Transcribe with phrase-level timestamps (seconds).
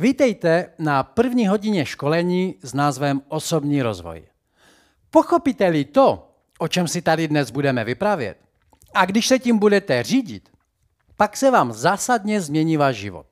[0.00, 4.22] Vítejte na první hodině školení s názvem Osobní rozvoj.
[5.10, 8.36] Pochopíte-li to, o čem si tady dnes budeme vyprávět,
[8.94, 10.48] a když se tím budete řídit,
[11.16, 13.26] pak se vám zásadně změní váš život.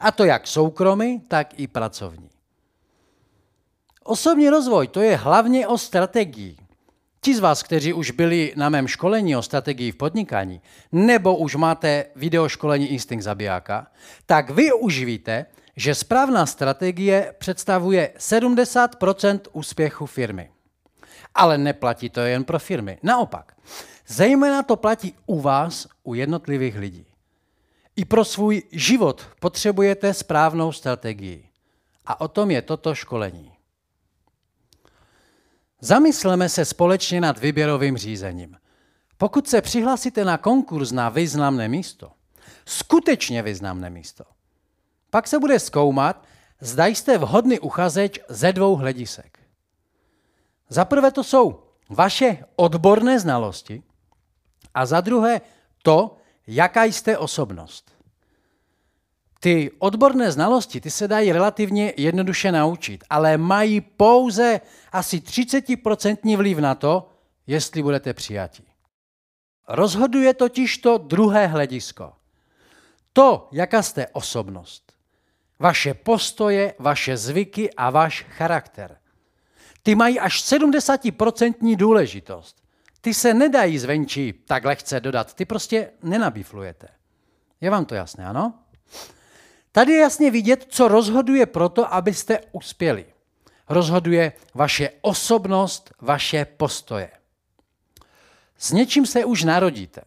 [0.00, 2.30] A to jak soukromý, tak i pracovní.
[4.04, 6.56] Osobní rozvoj to je hlavně o strategii.
[7.20, 10.60] Ti z vás, kteří už byli na mém školení o strategii v podnikání,
[10.92, 13.86] nebo už máte videoškolení Instinkt zabijáka,
[14.26, 15.46] tak vy už víte,
[15.76, 20.50] že správná strategie představuje 70% úspěchu firmy.
[21.34, 22.98] Ale neplatí to jen pro firmy.
[23.02, 23.56] Naopak,
[24.06, 27.06] zejména to platí u vás, u jednotlivých lidí.
[27.96, 31.48] I pro svůj život potřebujete správnou strategii.
[32.06, 33.52] A o tom je toto školení.
[35.80, 38.56] Zamysleme se společně nad výběrovým řízením.
[39.16, 42.12] Pokud se přihlásíte na konkurs na významné místo,
[42.66, 44.24] skutečně významné místo,
[45.12, 46.24] pak se bude zkoumat,
[46.60, 49.38] zda jste vhodný uchazeč ze dvou hledisek.
[50.68, 53.82] Za prvé to jsou vaše odborné znalosti
[54.74, 55.40] a za druhé
[55.82, 57.92] to, jaká jste osobnost.
[59.40, 64.60] Ty odborné znalosti, ty se dají relativně jednoduše naučit, ale mají pouze
[64.92, 67.08] asi 30% vliv na to,
[67.46, 68.62] jestli budete přijati.
[69.68, 72.12] Rozhoduje totiž to druhé hledisko.
[73.12, 74.91] To, jaká jste osobnost.
[75.62, 78.98] Vaše postoje, vaše zvyky a váš charakter.
[79.82, 82.56] Ty mají až 70% důležitost.
[83.00, 86.88] Ty se nedají zvenčí tak lehce dodat, ty prostě nenabiflujete.
[87.60, 88.54] Je vám to jasné, ano?
[89.72, 93.06] Tady je jasně vidět, co rozhoduje proto, abyste uspěli.
[93.68, 97.10] Rozhoduje vaše osobnost, vaše postoje.
[98.58, 100.00] S něčím se už narodíte.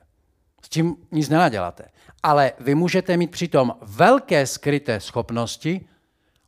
[0.61, 1.85] S tím nic nenaděláte.
[2.25, 5.87] Ale vy můžete mít přitom velké skryté schopnosti,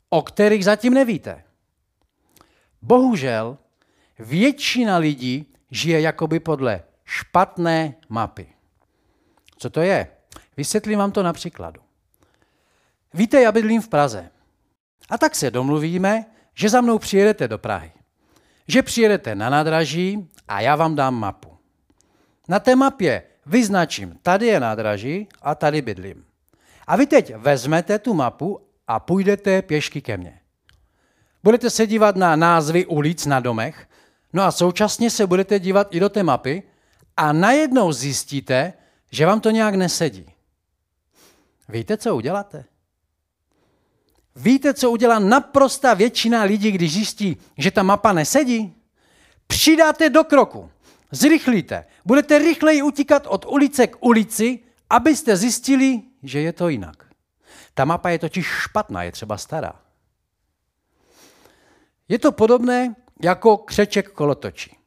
[0.09, 1.43] o kterých zatím nevíte.
[2.81, 3.57] Bohužel
[4.19, 8.47] většina lidí žije jakoby podle špatné mapy.
[9.57, 10.07] Co to je?
[10.57, 11.81] Vysvětlím vám to na příkladu.
[13.13, 14.29] Víte, já bydlím v Praze.
[15.09, 17.91] A tak se domluvíme, že za mnou přijedete do Prahy.
[18.67, 21.57] Že přijedete na nádraží a já vám dám mapu.
[22.47, 26.25] Na té mapě vyznačím, tady je nádraží a tady bydlím.
[26.87, 30.39] A vy teď vezmete tu mapu a půjdete pěšky ke mně.
[31.43, 33.87] Budete se dívat na názvy ulic na domech,
[34.33, 36.63] no a současně se budete dívat i do té mapy
[37.17, 38.73] a najednou zjistíte,
[39.11, 40.25] že vám to nějak nesedí.
[41.69, 42.65] Víte, co uděláte?
[44.35, 48.75] Víte, co udělá naprosta většina lidí, když zjistí, že ta mapa nesedí?
[49.47, 50.69] Přidáte do kroku,
[51.11, 54.59] zrychlíte, budete rychleji utíkat od ulice k ulici,
[54.89, 57.07] abyste zjistili, že je to jinak.
[57.73, 59.73] Ta mapa je totiž špatná, je třeba stará.
[62.07, 64.77] Je to podobné jako křeček kolotočí.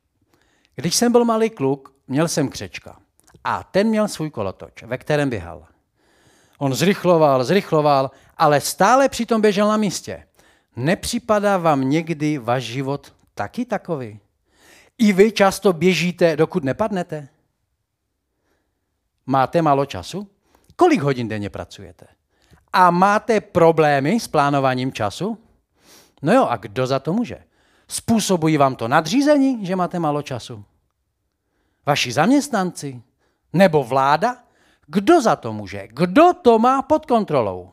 [0.75, 2.97] Když jsem byl malý kluk, měl jsem křečka.
[3.44, 5.66] A ten měl svůj kolotoč, ve kterém běhal.
[6.59, 10.26] On zrychloval, zrychloval, ale stále přitom běžel na místě.
[10.76, 14.20] Nepřipadá vám někdy váš život taky takový?
[15.00, 17.28] I vy často běžíte, dokud nepadnete?
[19.26, 20.28] Máte málo času?
[20.76, 22.06] Kolik hodin denně pracujete?
[22.72, 25.38] A máte problémy s plánováním času?
[26.22, 27.44] No jo, a kdo za to může?
[27.88, 30.64] Způsobují vám to nadřízení, že máte málo času?
[31.86, 33.02] Vaši zaměstnanci?
[33.52, 34.44] Nebo vláda?
[34.86, 35.88] Kdo za to může?
[35.90, 37.70] Kdo to má pod kontrolou?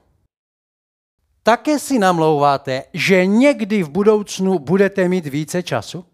[1.44, 6.05] Také si namlouváte, že někdy v budoucnu budete mít více času?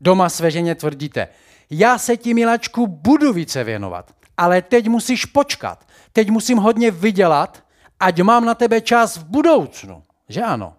[0.00, 1.28] Doma své ženě tvrdíte,
[1.70, 5.86] já se ti, milačku, budu více věnovat, ale teď musíš počkat.
[6.12, 7.64] Teď musím hodně vydělat,
[8.00, 10.02] ať mám na tebe čas v budoucnu.
[10.28, 10.74] Že ano?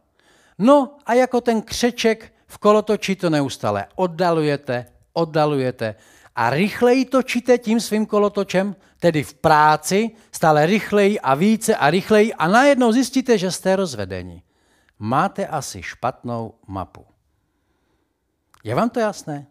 [0.57, 5.95] No a jako ten křeček v kolotoči to neustále oddalujete, oddalujete
[6.35, 12.33] a rychleji točíte tím svým kolotočem, tedy v práci, stále rychleji a více a rychleji
[12.33, 14.43] a najednou zjistíte, že jste rozvedení.
[14.99, 17.05] Máte asi špatnou mapu.
[18.63, 19.47] Je vám to jasné?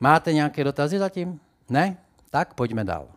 [0.00, 1.40] Máte nějaké dotazy zatím?
[1.68, 1.96] Ne?
[2.30, 3.08] Tak pojďme dál.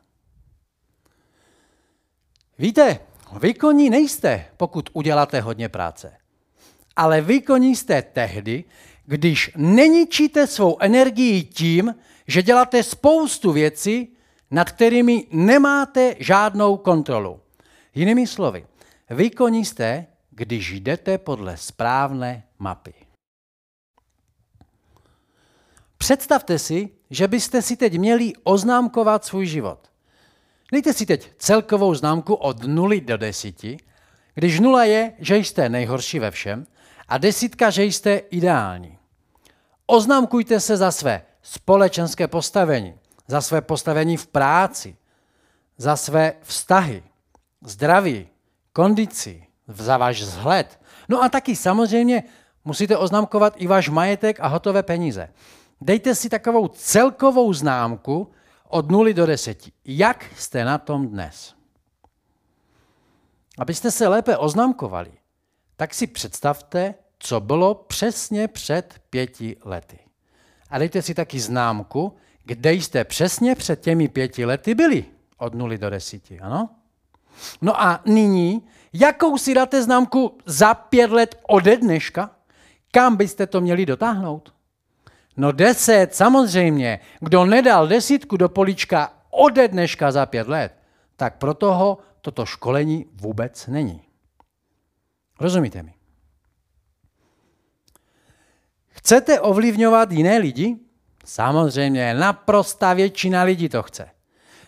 [2.57, 2.99] Víte,
[3.41, 6.17] výkonní nejste, pokud uděláte hodně práce.
[6.95, 8.63] Ale výkonní jste tehdy,
[9.05, 11.95] když neničíte svou energii tím,
[12.27, 14.15] že děláte spoustu věcí,
[14.51, 17.41] nad kterými nemáte žádnou kontrolu.
[17.95, 18.67] Jinými slovy,
[19.09, 23.08] výkonní jste, když jdete podle správné mapy.
[26.01, 29.79] Představte si, že byste si teď měli oznámkovat svůj život.
[30.71, 33.55] Dejte si teď celkovou známku od 0 do 10,
[34.35, 36.67] Když nula je, že jste nejhorší ve všem
[37.07, 38.97] a desítka, že jste ideální.
[39.87, 42.93] Oznamkujte se za své společenské postavení,
[43.27, 44.95] za své postavení v práci,
[45.77, 47.03] za své vztahy,
[47.61, 48.27] zdraví,
[48.73, 50.79] kondici, za váš vzhled.
[51.09, 52.23] No a taky samozřejmě
[52.65, 55.29] musíte oznamkovat i váš majetek a hotové peníze.
[55.81, 58.31] Dejte si takovou celkovou známku
[58.67, 59.69] od 0 do 10.
[59.85, 61.55] Jak jste na tom dnes?
[63.59, 65.11] Abyste se lépe oznamkovali,
[65.75, 69.99] tak si představte, co bylo přesně před pěti lety.
[70.69, 75.05] A dejte si taky známku, kde jste přesně před těmi pěti lety byli
[75.37, 76.21] od 0 do 10.
[76.41, 76.69] Ano?
[77.61, 82.35] No a nyní, jakou si dáte známku za pět let ode dneška?
[82.91, 84.53] Kam byste to měli dotáhnout?
[85.39, 86.99] No deset, samozřejmě.
[87.19, 90.75] Kdo nedal desítku do polička ode dneška za pět let,
[91.15, 94.01] tak pro toho toto školení vůbec není.
[95.39, 95.93] Rozumíte mi?
[98.89, 100.75] Chcete ovlivňovat jiné lidi?
[101.25, 104.09] Samozřejmě, naprostá většina lidí to chce.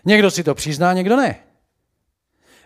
[0.06, 1.36] Někdo si to přizná, někdo ne.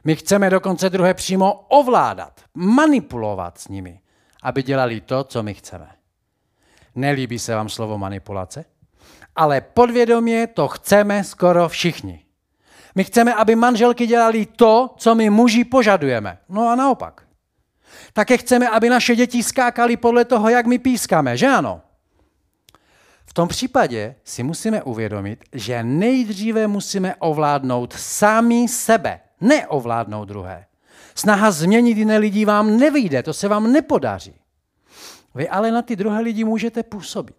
[0.04, 4.00] My chceme dokonce druhé přímo ovládat, manipulovat s nimi,
[4.42, 5.95] aby dělali to, co my chceme.
[6.96, 8.66] Nelíbí se vám slovo manipulace?
[9.36, 12.26] Ale podvědomě to chceme skoro všichni.
[12.96, 16.38] My chceme, aby manželky dělali to, co my muži požadujeme.
[16.50, 17.22] No a naopak.
[18.14, 21.82] Také chceme, aby naše děti skákali podle toho, jak my pískáme, že ano?
[23.26, 30.66] V tom případě si musíme uvědomit, že nejdříve musíme ovládnout sami sebe, ne ovládnout druhé.
[31.16, 34.34] Snaha změnit jiné lidi vám nevyjde, to se vám nepodaří.
[35.36, 37.36] Vy ale na ty druhé lidi můžete působit.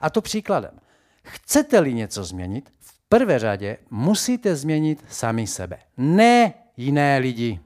[0.00, 0.80] A to příkladem.
[1.22, 7.60] Chcete-li něco změnit, v prvé řadě musíte změnit sami sebe, ne jiné lidi.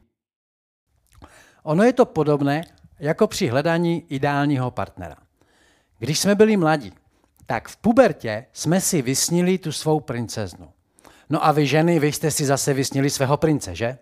[1.63, 2.65] Ono je to podobné
[2.99, 5.17] jako při hledání ideálního partnera.
[5.99, 6.93] Když jsme byli mladí,
[7.47, 10.73] tak v pubertě jsme si vysnili tu svou princeznu.
[11.31, 13.99] No a vy ženy, vy jste si zase vysnili svého prince, že?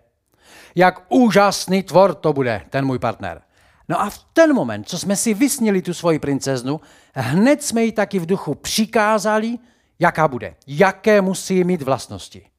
[0.75, 3.41] Jak úžasný tvor to bude, ten můj partner.
[3.89, 6.81] No a v ten moment, co jsme si vysnili tu svoji princeznu,
[7.15, 9.57] hned jsme jí taky v duchu přikázali,
[9.99, 12.49] jaká bude, jaké musí mít vlastnosti.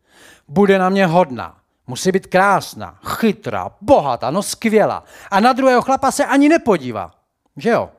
[0.48, 5.04] Bude na mě hodná, musí být krásná, chytrá, bohatá, no skvělá.
[5.30, 7.10] A na druhého chlapa se ani nepodívá.
[7.56, 7.90] Že jo?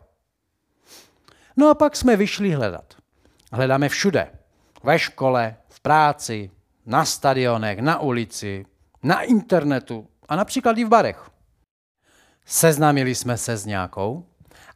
[1.57, 2.93] No a pak jsme vyšli hledat.
[3.51, 4.31] Hledáme všude.
[4.83, 6.51] Ve škole, v práci,
[6.85, 8.65] na stadionech, na ulici,
[9.03, 11.29] na internetu a například i v barech.
[12.45, 14.25] Seznámili jsme se s nějakou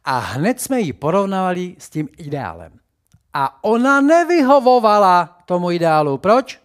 [0.06, 2.80] a hned jsme ji porovnávali s tím ideálem.
[3.34, 6.18] A ona nevyhovovala tomu ideálu.
[6.18, 6.60] Proč?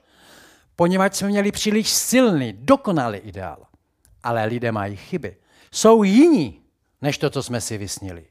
[0.77, 3.67] Poněvadž jsme měli příliš silný, dokonalý ideál.
[4.23, 5.37] Ale lidé mají chyby.
[5.71, 6.61] Jsou jiní,
[7.03, 8.25] než to, co jsme si vysnili.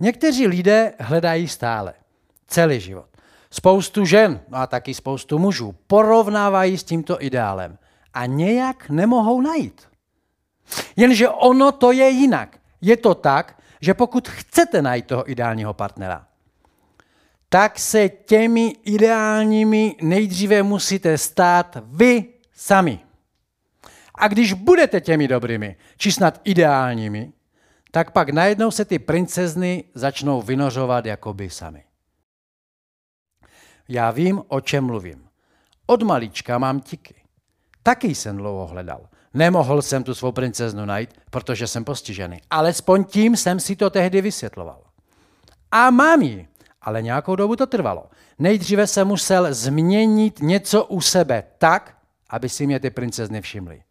[0.00, 1.94] Někteří lidé hledají stále,
[2.46, 3.06] celý život.
[3.50, 7.78] Spoustu žen, no a taky spoustu mužů, porovnávají s tímto ideálem
[8.14, 9.89] a nějak nemohou najít.
[10.96, 12.58] Jenže ono to je jinak.
[12.80, 16.26] Je to tak, že pokud chcete najít toho ideálního partnera,
[17.48, 22.24] tak se těmi ideálními nejdříve musíte stát vy
[22.54, 23.00] sami.
[24.14, 27.32] A když budete těmi dobrými, či snad ideálními,
[27.90, 31.84] tak pak najednou se ty princezny začnou vynořovat jako by sami.
[33.88, 35.28] Já vím, o čem mluvím.
[35.86, 37.14] Od malička mám tiky.
[37.82, 39.08] Taky jsem dlouho hledal.
[39.34, 42.40] Nemohl jsem tu svou princeznu najít, protože jsem postižený.
[42.50, 44.82] Alespoň tím jsem si to tehdy vysvětloval.
[45.72, 46.48] A mám ji,
[46.82, 48.06] ale nějakou dobu to trvalo.
[48.38, 51.96] Nejdříve jsem musel změnit něco u sebe tak,
[52.30, 53.82] aby si mě ty princezny všimly.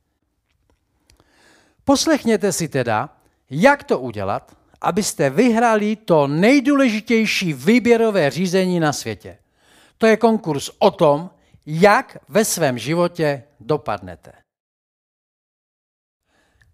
[1.84, 3.10] Poslechněte si teda,
[3.50, 9.38] jak to udělat, abyste vyhrali to nejdůležitější výběrové řízení na světě.
[9.98, 11.30] To je konkurs o tom,
[11.66, 14.32] jak ve svém životě dopadnete.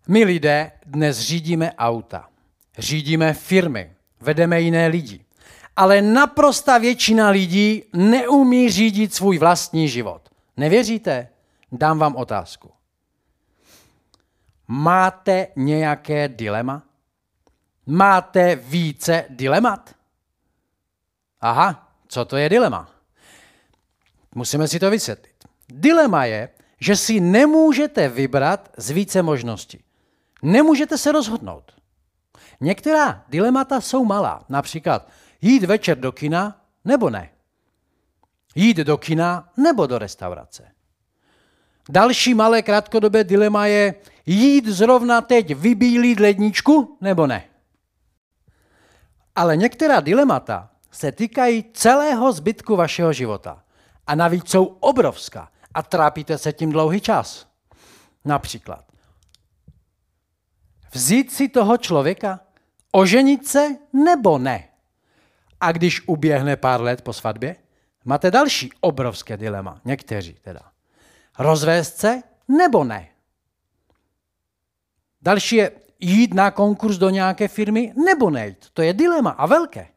[0.07, 2.29] My lidé dnes řídíme auta,
[2.77, 5.25] řídíme firmy, vedeme jiné lidi.
[5.75, 10.29] Ale naprosta většina lidí neumí řídit svůj vlastní život.
[10.57, 11.29] Nevěříte?
[11.71, 12.71] Dám vám otázku.
[14.67, 16.83] Máte nějaké dilema?
[17.85, 19.95] Máte více dilemat?
[21.41, 22.89] Aha, co to je dilema?
[24.35, 25.35] Musíme si to vysvětlit.
[25.69, 29.84] Dilema je, že si nemůžete vybrat z více možností.
[30.45, 31.71] Nemůžete se rozhodnout.
[32.61, 35.09] Některá dilemata jsou malá, například
[35.41, 37.29] jít večer do kina nebo ne.
[38.55, 40.71] Jít do kina nebo do restaurace.
[41.89, 47.43] Další malé krátkodobé dilema je jít zrovna teď vybílít ledničku nebo ne.
[49.35, 53.63] Ale některá dilemata se týkají celého zbytku vašeho života.
[54.07, 57.47] A navíc jsou obrovská a trápíte se tím dlouhý čas.
[58.25, 58.94] Například
[60.95, 62.39] vzít si toho člověka,
[62.91, 64.69] oženit se nebo ne.
[65.61, 67.55] A když uběhne pár let po svatbě,
[68.05, 70.61] máte další obrovské dilema, někteří teda.
[71.39, 73.07] Rozvést se nebo ne.
[75.21, 78.65] Další je jít na konkurs do nějaké firmy nebo nejít.
[78.73, 79.87] To je dilema a velké.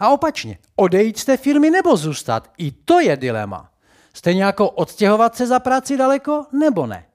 [0.00, 2.52] A opačně, odejít z té firmy nebo zůstat.
[2.58, 3.72] I to je dilema.
[4.12, 7.06] Stejně jako odstěhovat se za práci daleko nebo ne.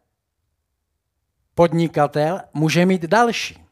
[1.56, 3.66] Podnikatel může mít další.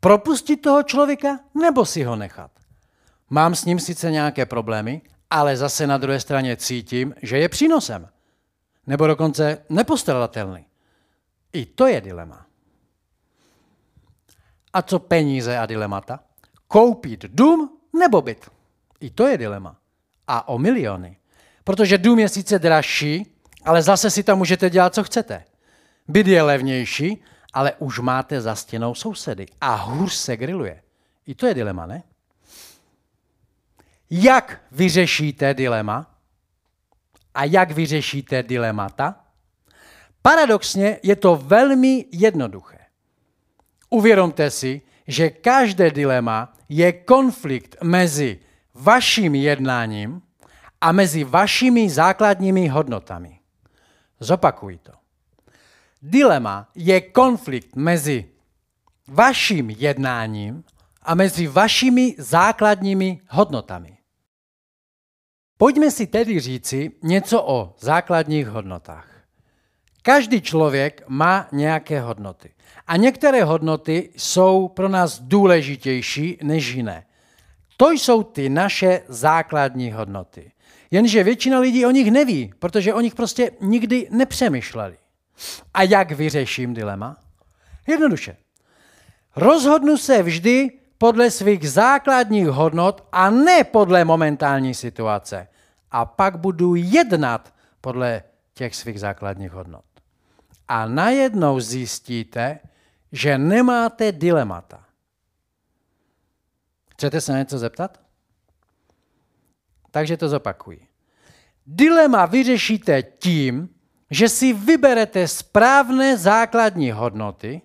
[0.00, 2.50] Propustit toho člověka nebo si ho nechat.
[3.30, 8.08] Mám s ním sice nějaké problémy, ale zase na druhé straně cítím, že je přínosem.
[8.86, 10.64] Nebo dokonce nepostradatelný.
[11.52, 12.46] I to je dilema.
[14.72, 16.20] A co peníze a dilemata?
[16.68, 18.50] Koupit dům nebo byt?
[19.00, 19.76] I to je dilema.
[20.26, 21.16] A o miliony.
[21.64, 25.44] Protože dům je sice dražší, ale zase si tam můžete dělat, co chcete.
[26.08, 30.82] Byt je levnější, ale už máte za stěnou sousedy a hůř se griluje.
[31.26, 32.02] I to je dilema, ne?
[34.10, 36.14] Jak vyřešíte dilema?
[37.34, 39.24] A jak vyřešíte dilemata?
[40.22, 42.78] Paradoxně je to velmi jednoduché.
[43.90, 48.40] Uvědomte si, že každé dilema je konflikt mezi
[48.74, 50.22] vaším jednáním
[50.80, 53.38] a mezi vašimi základními hodnotami.
[54.20, 54.92] Zopakuji to.
[56.06, 58.28] Dilema je konflikt mezi
[59.08, 60.64] vaším jednáním
[61.02, 63.96] a mezi vašimi základními hodnotami.
[65.58, 69.08] Pojďme si tedy říci něco o základních hodnotách.
[70.02, 72.54] Každý člověk má nějaké hodnoty.
[72.86, 77.06] A některé hodnoty jsou pro nás důležitější než jiné.
[77.76, 80.52] To jsou ty naše základní hodnoty.
[80.90, 84.96] Jenže většina lidí o nich neví, protože o nich prostě nikdy nepřemýšleli.
[85.74, 87.16] A jak vyřeším dilema?
[87.86, 88.36] Jednoduše.
[89.36, 95.48] Rozhodnu se vždy podle svých základních hodnot a ne podle momentální situace.
[95.90, 98.22] A pak budu jednat podle
[98.54, 99.84] těch svých základních hodnot.
[100.68, 102.58] A najednou zjistíte,
[103.12, 104.84] že nemáte dilemata.
[106.92, 108.00] Chcete se něco zeptat?
[109.90, 110.86] Takže to zopakuji.
[111.66, 113.73] Dilema vyřešíte tím,
[114.10, 117.62] že si vyberete správné základní hodnoty,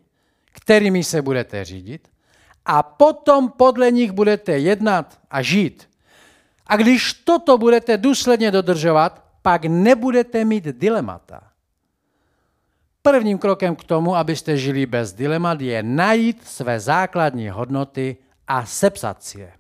[0.52, 2.08] kterými se budete řídit,
[2.66, 5.90] a potom podle nich budete jednat a žít.
[6.68, 11.44] A když toto budete důsledně dodržovat, pak nebudete mít dilemata.
[13.02, 18.18] Prvním krokem k tomu, abyste žili bez dilemat, je najít své základní hodnoty
[18.48, 19.54] a sepsat si je.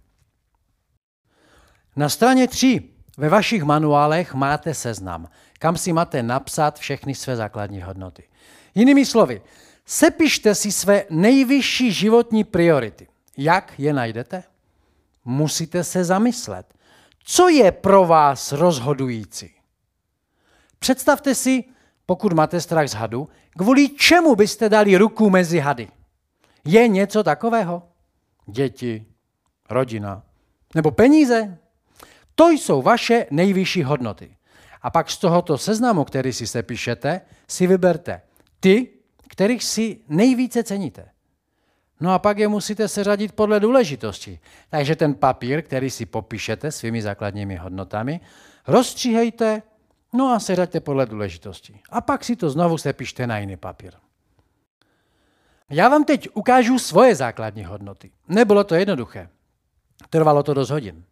[1.95, 2.83] Na straně 3
[3.17, 8.23] ve vašich manuálech máte seznam, kam si máte napsat všechny své základní hodnoty.
[8.75, 9.41] Jinými slovy,
[9.85, 13.07] sepište si své nejvyšší životní priority.
[13.37, 14.43] Jak je najdete?
[15.25, 16.73] Musíte se zamyslet.
[17.23, 19.51] Co je pro vás rozhodující?
[20.79, 21.63] Představte si,
[22.05, 25.87] pokud máte strach z hadu, kvůli čemu byste dali ruku mezi hady?
[26.65, 27.83] Je něco takového?
[28.45, 29.05] Děti,
[29.69, 30.23] rodina
[30.75, 31.57] nebo peníze?
[32.35, 34.35] To jsou vaše nejvyšší hodnoty.
[34.81, 38.21] A pak z tohoto seznamu, který si sepíšete, si vyberte
[38.59, 38.89] ty,
[39.27, 41.09] kterých si nejvíce ceníte.
[41.99, 44.39] No a pak je musíte seřadit podle důležitosti.
[44.69, 48.19] Takže ten papír, který si popíšete svými základními hodnotami,
[48.67, 49.61] rozstříhejte
[50.13, 51.79] No a seřaďte podle důležitosti.
[51.89, 53.93] A pak si to znovu sepište na jiný papír.
[55.69, 58.11] Já vám teď ukážu svoje základní hodnoty.
[58.27, 59.29] Nebylo to jednoduché.
[60.09, 61.03] Trvalo to dost hodin.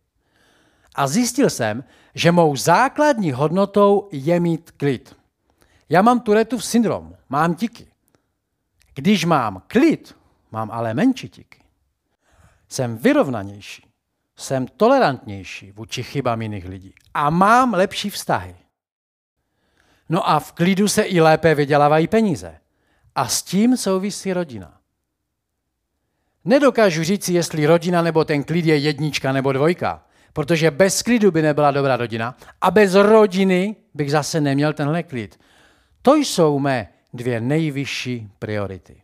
[0.95, 1.83] A zjistil jsem,
[2.17, 5.15] že mou základní hodnotou je mít klid.
[5.89, 7.87] Já mám Turetův syndrom, mám tiky.
[8.95, 10.15] Když mám klid,
[10.51, 11.59] mám ale menší tiky.
[12.69, 13.85] Jsem vyrovnanější,
[14.35, 18.55] jsem tolerantnější vůči chybám jiných lidí a mám lepší vztahy.
[20.09, 22.59] No a v klidu se i lépe vydělávají peníze.
[23.15, 24.77] A s tím souvisí rodina.
[26.45, 30.06] Nedokážu říct, jestli rodina nebo ten klid je jednička nebo dvojka,
[30.37, 35.39] protože bez klidu by nebyla dobrá rodina a bez rodiny bych zase neměl tenhle klid.
[36.01, 39.01] To jsou mé dvě nejvyšší priority.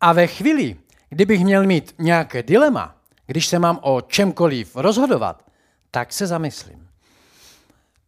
[0.00, 0.76] A ve chvíli,
[1.08, 2.96] kdybych měl mít nějaké dilema,
[3.26, 5.44] když se mám o čemkoliv rozhodovat,
[5.90, 6.88] tak se zamyslím.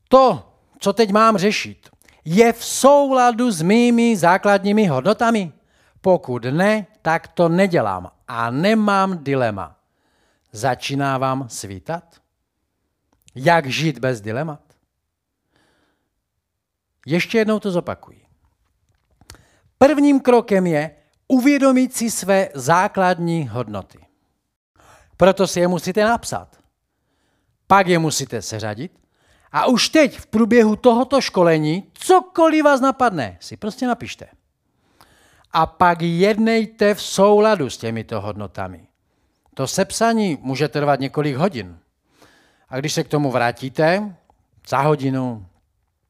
[0.09, 1.89] To, co teď mám řešit,
[2.25, 5.53] je v souladu s mými základními hodnotami?
[6.01, 9.78] Pokud ne, tak to nedělám a nemám dilema.
[10.53, 12.21] Začíná vám svítat?
[13.35, 14.61] Jak žít bez dilemat?
[17.07, 18.27] Ještě jednou to zopakuji.
[19.79, 20.97] Prvním krokem je
[21.29, 23.99] uvědomit si své základní hodnoty.
[25.17, 26.57] Proto si je musíte napsat.
[27.67, 28.99] Pak je musíte seřadit
[29.53, 34.29] a už teď v průběhu tohoto školení cokoliv vás napadne, si prostě napište.
[35.53, 38.89] A pak jednejte v souladu s těmito hodnotami.
[39.59, 41.79] To sepsaní může trvat několik hodin.
[42.69, 44.17] A když se k tomu vrátíte,
[44.69, 45.47] za hodinu,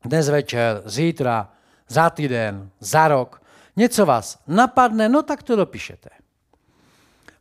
[0.04, 1.52] dnes večer, zítra,
[1.88, 3.42] za týden, za rok,
[3.76, 6.08] něco vás napadne, no tak to dopíšete.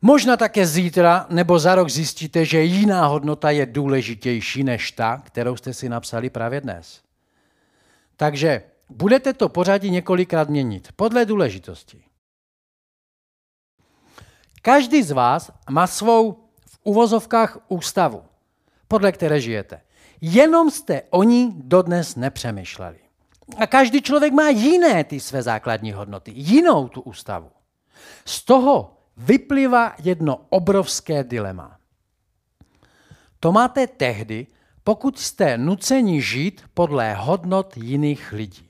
[0.01, 5.55] Možná také zítra nebo za rok zjistíte, že jiná hodnota je důležitější než ta, kterou
[5.55, 7.01] jste si napsali právě dnes.
[8.17, 12.06] Takže budete to pořadí několikrát měnit podle důležitosti.
[14.67, 18.23] Každý z vás má svou v uvozovkách ústavu,
[18.87, 19.81] podle které žijete.
[20.21, 22.99] Jenom jste o ní dodnes nepřemýšleli.
[23.57, 27.51] A každý člověk má jiné ty své základní hodnoty, jinou tu ústavu.
[28.25, 31.77] Z toho vyplývá jedno obrovské dilema.
[33.39, 34.47] To máte tehdy,
[34.83, 38.69] pokud jste nuceni žít podle hodnot jiných lidí.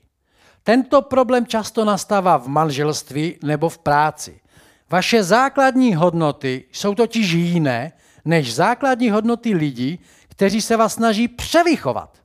[0.63, 4.41] Tento problém často nastává v manželství nebo v práci.
[4.89, 7.91] Vaše základní hodnoty jsou totiž jiné
[8.25, 12.17] než základní hodnoty lidí, kteří se vás snaží převychovat.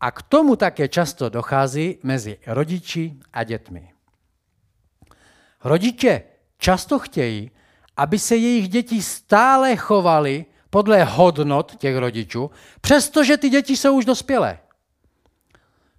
[0.00, 3.92] A k tomu také často dochází mezi rodiči a dětmi.
[5.64, 6.22] Rodiče
[6.58, 7.50] často chtějí,
[7.96, 14.04] aby se jejich děti stále chovaly podle hodnot těch rodičů, přestože ty děti jsou už
[14.04, 14.58] dospělé.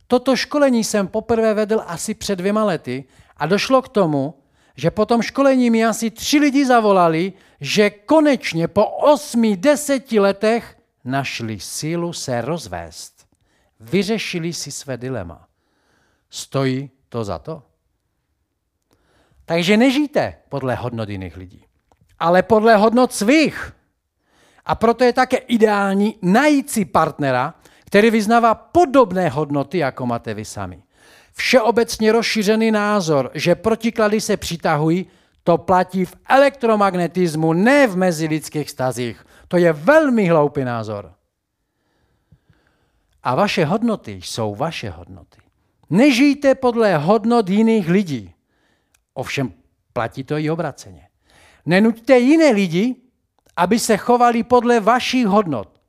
[0.07, 3.03] Toto školení jsem poprvé vedl asi před dvěma lety
[3.37, 4.40] a došlo k tomu,
[4.75, 10.77] že po tom školení mi asi tři lidi zavolali, že konečně po osmi, deseti letech
[11.03, 13.27] našli sílu se rozvést.
[13.79, 15.47] Vyřešili si své dilema.
[16.29, 17.63] Stojí to za to?
[19.45, 21.65] Takže nežijte podle hodnot jiných lidí,
[22.19, 23.73] ale podle hodnot svých.
[24.65, 27.53] A proto je také ideální najít si partnera,
[27.85, 30.83] který vyznává podobné hodnoty, jako máte vy sami.
[31.33, 35.07] Všeobecně rozšířený názor, že protiklady se přitahují,
[35.43, 39.25] to platí v elektromagnetismu, ne v mezilidských stazích.
[39.47, 41.13] To je velmi hloupý názor.
[43.23, 45.41] A vaše hodnoty jsou vaše hodnoty.
[45.89, 48.33] Nežijte podle hodnot jiných lidí.
[49.13, 49.53] Ovšem
[49.93, 51.07] platí to i obraceně.
[51.65, 52.95] Nenuďte jiné lidi,
[53.57, 55.81] aby se chovali podle vašich hodnot.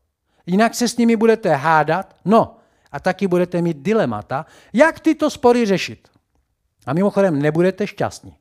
[0.47, 2.57] Jinak se s nimi budete hádat, no
[2.93, 6.09] a taky budete mít dilemata, jak tyto spory řešit.
[6.87, 8.37] A mimochodem nebudete šťastní.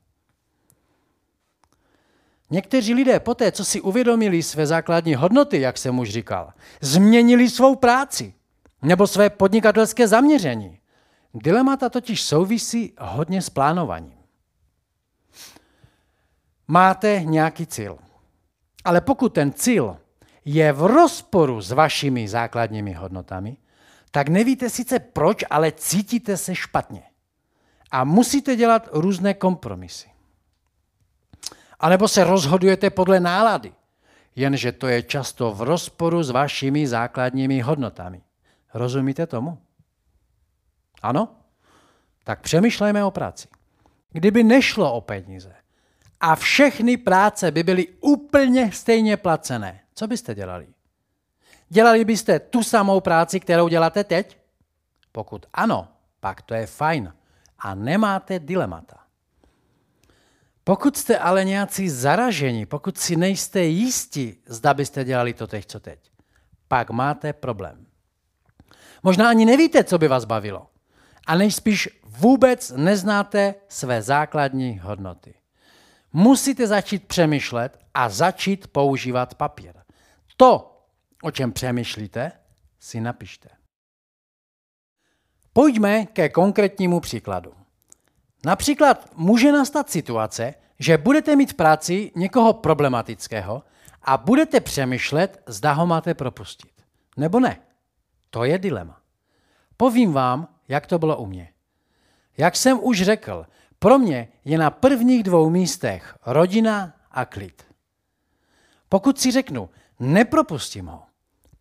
[2.49, 7.75] Někteří lidé poté, co si uvědomili své základní hodnoty, jak jsem už říkal, změnili svou
[7.75, 8.33] práci
[8.81, 10.79] nebo své podnikatelské zaměření.
[11.33, 14.17] Dilemata totiž souvisí hodně s plánováním.
[16.67, 17.97] Máte nějaký cíl.
[18.83, 19.97] Ale pokud ten cíl
[20.45, 23.57] je v rozporu s vašimi základními hodnotami,
[24.12, 27.04] tak nevíte sice proč, ale cítíte se špatně.
[27.91, 30.10] A musíte dělat různé kompromisy.
[31.80, 33.74] A nebo se rozhodujete podle nálady,
[34.36, 38.21] jenže to je často v rozporu s vašimi základními hodnotami.
[38.74, 39.58] Rozumíte tomu?
[41.02, 41.36] Ano?
[42.24, 43.47] Tak přemýšlejme o práci.
[44.12, 45.56] Kdyby nešlo o peníze
[46.19, 50.67] a všechny práce by byly úplně stejně placené, co byste dělali?
[51.73, 54.38] Dělali byste tu samou práci, kterou děláte teď?
[55.12, 55.88] Pokud ano,
[56.19, 57.13] pak to je fajn
[57.60, 58.97] a nemáte dilemata.
[60.63, 65.79] Pokud jste ale nějací zaraženi, pokud si nejste jistí, zda byste dělali to teď, co
[65.79, 65.99] teď,
[66.67, 67.86] pak máte problém.
[69.03, 70.67] Možná ani nevíte, co by vás bavilo.
[71.27, 75.34] A nejspíš vůbec neznáte své základní hodnoty.
[76.13, 79.73] Musíte začít přemýšlet a začít používat papír.
[80.38, 80.70] To,
[81.21, 82.31] o čem přemýšlíte,
[82.79, 83.49] si napište.
[85.53, 87.53] Pojďme ke konkrétnímu příkladu.
[88.45, 93.63] Například může nastat situace, že budete mít v práci někoho problematického
[94.01, 96.71] a budete přemýšlet, zda ho máte propustit.
[97.17, 97.62] Nebo ne.
[98.29, 99.01] To je dilema.
[99.77, 101.53] Povím vám, jak to bylo u mě.
[102.38, 103.45] Jak jsem už řekl,
[103.79, 107.65] pro mě je na prvních dvou místech rodina a klid.
[108.89, 111.03] Pokud si řeknu, nepropustím ho,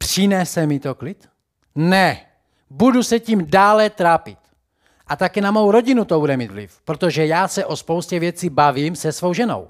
[0.00, 1.28] přinese mi to klid?
[1.74, 2.26] Ne,
[2.70, 4.38] budu se tím dále trápit.
[5.06, 8.50] A taky na mou rodinu to bude mít vliv, protože já se o spoustě věcí
[8.50, 9.68] bavím se svou ženou.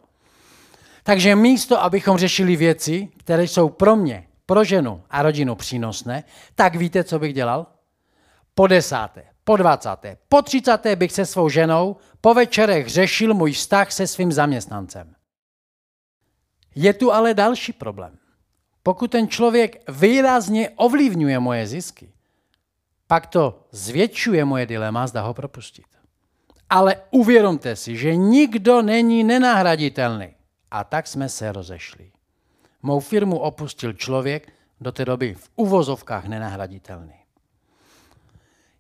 [1.03, 6.75] Takže místo, abychom řešili věci, které jsou pro mě, pro ženu a rodinu přínosné, tak
[6.75, 7.67] víte, co bych dělal?
[8.55, 13.93] Po desáté, po dvacáté, po třicáté bych se svou ženou po večerech řešil můj vztah
[13.93, 15.15] se svým zaměstnancem.
[16.75, 18.20] Je tu ale další problém.
[18.83, 22.13] Pokud ten člověk výrazně ovlivňuje moje zisky,
[23.07, 25.87] pak to zvětšuje moje dilema, zda ho propustit.
[26.71, 30.35] Ale uvědomte si, že nikdo není nenahraditelný.
[30.71, 32.13] A tak jsme se rozešli.
[32.83, 37.15] Mou firmu opustil člověk, do té doby v uvozovkách nenahraditelný.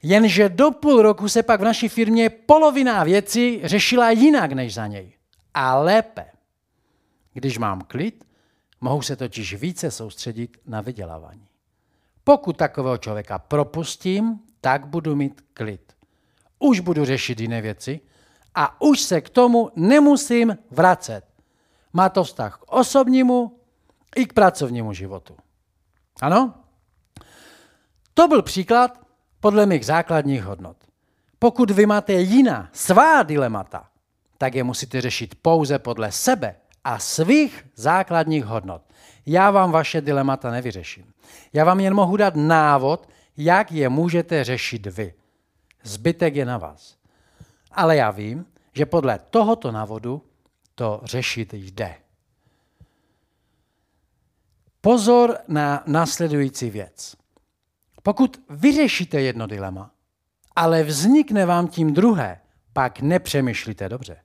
[0.02, 4.86] Jenže do půl roku se pak v naší firmě polovina věcí řešila jinak než za
[4.86, 5.12] něj.
[5.54, 6.24] A lépe.
[7.32, 8.24] Když mám klid,
[8.80, 11.48] mohu se totiž více soustředit na vydělávání.
[12.24, 15.92] Pokud takového člověka propustím, tak budu mít klid.
[16.58, 18.00] Už budu řešit jiné věci
[18.54, 21.22] a už se k tomu nemusím vracet.
[21.92, 23.60] Má to vztah k osobnímu
[24.16, 25.36] i k pracovnímu životu.
[26.20, 26.54] Ano?
[28.14, 29.00] To byl příklad
[29.40, 30.76] podle mých základních hodnot.
[31.38, 33.88] Pokud vy máte jiná, svá dilemata,
[34.38, 38.82] tak je musíte řešit pouze podle sebe a svých základních hodnot.
[39.26, 41.12] Já vám vaše dilemata nevyřeším.
[41.52, 45.14] Já vám jen mohu dát návod, jak je můžete řešit vy.
[45.82, 46.96] Zbytek je na vás.
[47.70, 50.22] Ale já vím, že podle tohoto návodu
[50.74, 51.94] to řešit jde.
[54.80, 57.16] Pozor na následující věc.
[58.02, 59.90] Pokud vyřešíte jedno dilema,
[60.56, 62.40] ale vznikne vám tím druhé,
[62.72, 64.16] pak nepřemýšlíte dobře.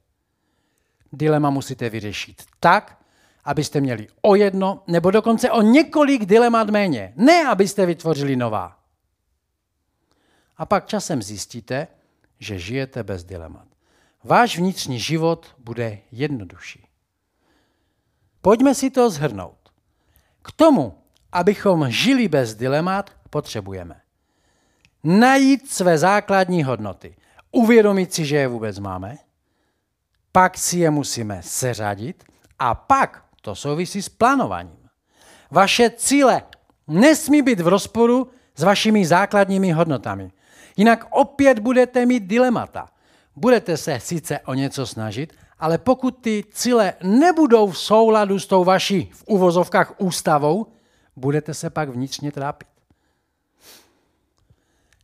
[1.15, 2.97] Dilema musíte vyřešit tak,
[3.43, 7.13] abyste měli o jedno nebo dokonce o několik dilemat méně.
[7.15, 8.80] Ne, abyste vytvořili nová.
[10.58, 11.88] A pak časem zjistíte,
[12.39, 13.67] že žijete bez dilemat.
[14.23, 16.88] Váš vnitřní život bude jednodušší.
[18.41, 19.71] Pojďme si to zhrnout.
[20.41, 20.97] K tomu,
[21.32, 24.01] abychom žili bez dilemat, potřebujeme
[25.06, 27.15] najít své základní hodnoty,
[27.51, 29.17] uvědomit si, že je vůbec máme,
[30.36, 32.24] pak si je musíme seřadit
[32.60, 34.89] a pak to souvisí s plánováním.
[35.52, 36.43] Vaše cíle
[36.88, 40.32] nesmí být v rozporu s vašimi základními hodnotami.
[40.78, 42.88] Jinak opět budete mít dilemata.
[43.36, 48.63] Budete se sice o něco snažit, ale pokud ty cíle nebudou v souladu s tou
[48.63, 50.67] vaší v uvozovkách ústavou,
[51.15, 52.67] budete se pak vnitřně trápit.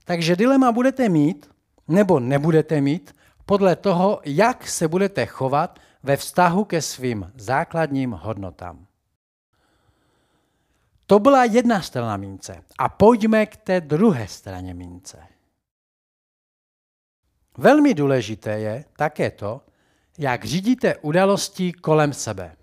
[0.06, 1.50] Takže dilema budete mít
[1.88, 3.21] nebo nebudete mít
[3.52, 8.88] podle toho, jak se budete chovat ve vztahu ke svým základním hodnotám.
[11.06, 12.64] To byla jedna strana mince.
[12.78, 15.20] A pojďme k té druhé straně mince.
[17.58, 19.62] Velmi důležité je také to,
[20.18, 22.56] jak řídíte události kolem sebe.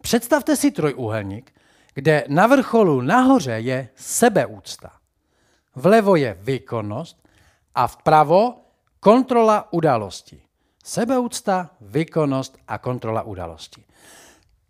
[0.00, 1.52] Představte si trojúhelník,
[1.94, 4.92] kde na vrcholu nahoře je sebeúcta.
[5.74, 7.28] Vlevo je výkonnost
[7.74, 8.67] a vpravo
[9.00, 10.42] kontrola události.
[10.84, 13.84] Sebeúcta, výkonnost a kontrola události.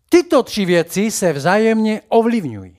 [0.08, 2.76] Tyto tři věci se vzájemně ovlivňují.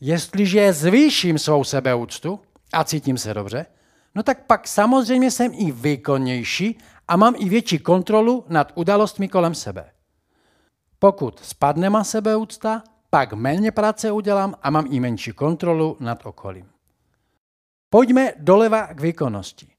[0.00, 2.40] Jestliže zvýším svou sebeúctu
[2.72, 3.66] a cítím se dobře,
[4.14, 9.54] no tak pak samozřejmě jsem i výkonnější a mám i větší kontrolu nad událostmi kolem
[9.54, 9.90] sebe.
[10.98, 16.68] Pokud spadne má sebeúcta, pak méně práce udělám a mám i menší kontrolu nad okolím.
[17.90, 19.69] Pojďme doleva k výkonnosti.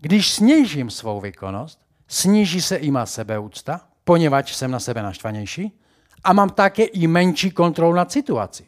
[0.00, 5.80] Když snížím svou výkonnost, sníží se i má sebeúcta, poněvadž jsem na sebe naštvanější,
[6.24, 8.66] a mám také i menší kontrolu nad situací.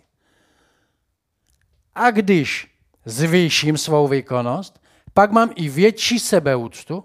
[1.94, 4.82] A když zvýším svou výkonnost,
[5.14, 7.04] pak mám i větší sebeúctu,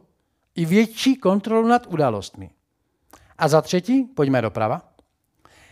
[0.55, 2.49] i větší kontrolu nad událostmi.
[3.37, 4.81] A za třetí, pojďme doprava.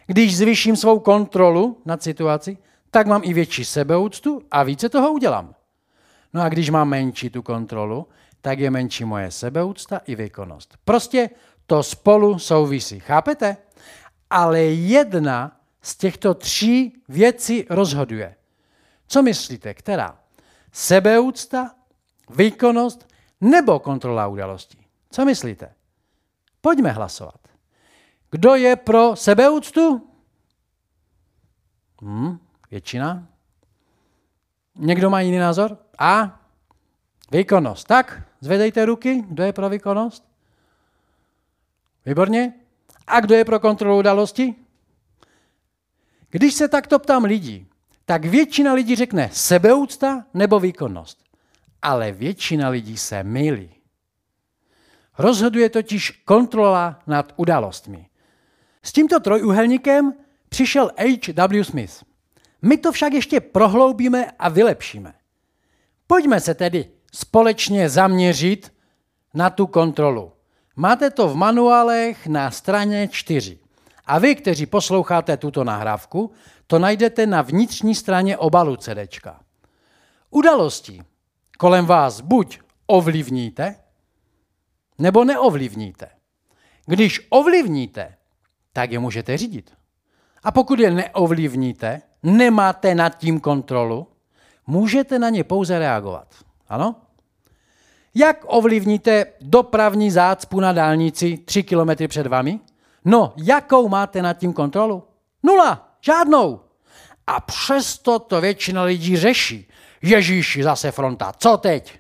[0.07, 2.57] Když zvýším svou kontrolu nad situací,
[2.91, 5.55] tak mám i větší sebeúctu a více toho udělám.
[6.33, 8.07] No a když mám menší tu kontrolu,
[8.45, 10.77] tak je menší moje sebeúcta i výkonnost.
[10.86, 11.29] Prostě
[11.65, 12.99] to spolu souvisí.
[12.99, 13.58] Chápete?
[14.29, 18.36] Ale jedna z těchto tří věcí rozhoduje.
[19.08, 20.19] Co myslíte, která?
[20.71, 21.75] Sebeúcta,
[22.29, 23.08] výkonnost
[23.41, 24.86] nebo kontrola událostí?
[25.10, 25.73] Co myslíte?
[26.62, 27.41] Pojďme hlasovat.
[28.31, 30.10] Kdo je pro sebeúctu?
[32.01, 32.39] Hmm,
[32.71, 33.27] většina.
[34.75, 35.77] Někdo má jiný názor?
[35.97, 36.41] A
[37.31, 37.88] výkonnost.
[37.88, 39.23] Tak, zvedejte ruky.
[39.27, 40.23] Kdo je pro výkonnost?
[42.05, 42.53] Výborně.
[43.08, 44.55] A kdo je pro kontrolu udalosti?
[46.29, 47.67] Když se takto ptám lidí,
[48.05, 51.25] tak většina lidí řekne sebeúcta nebo výkonnost.
[51.81, 53.69] ale většina lidí se mylí.
[55.17, 58.10] Rozhoduje totiž kontrola nad událostmi.
[58.84, 60.13] S tímto trojuhelníkem
[60.49, 61.63] přišel H.W.
[61.63, 62.03] Smith.
[62.62, 65.13] My to však ještě prohloubíme a vylepšíme.
[66.08, 68.73] Pojďme se tedy společně zaměřit
[69.34, 70.32] na tu kontrolu.
[70.75, 73.60] Máte to v manuálech na straně 4.
[74.06, 76.32] A vy, kteří posloucháte tuto nahrávku,
[76.67, 79.28] to najdete na vnitřní straně obalu CD.
[80.30, 81.04] Udalosti
[81.58, 83.75] kolem vás buď ovlivníte,
[84.99, 86.10] nebo neovlivníte.
[86.86, 88.15] Když ovlivníte,
[88.73, 89.73] tak je můžete řídit.
[90.43, 94.08] A pokud je neovlivníte, nemáte nad tím kontrolu,
[94.67, 96.36] můžete na ně pouze reagovat.
[96.67, 96.95] Ano?
[98.15, 102.60] Jak ovlivníte dopravní zácpu na dálnici 3 km před vami?
[103.06, 105.04] No, jakou máte nad tím kontrolu?
[105.43, 106.60] Nula, žádnou.
[107.28, 109.67] A přesto to většina lidí řeší.
[110.01, 111.99] Ježíši, zase fronta, co teď?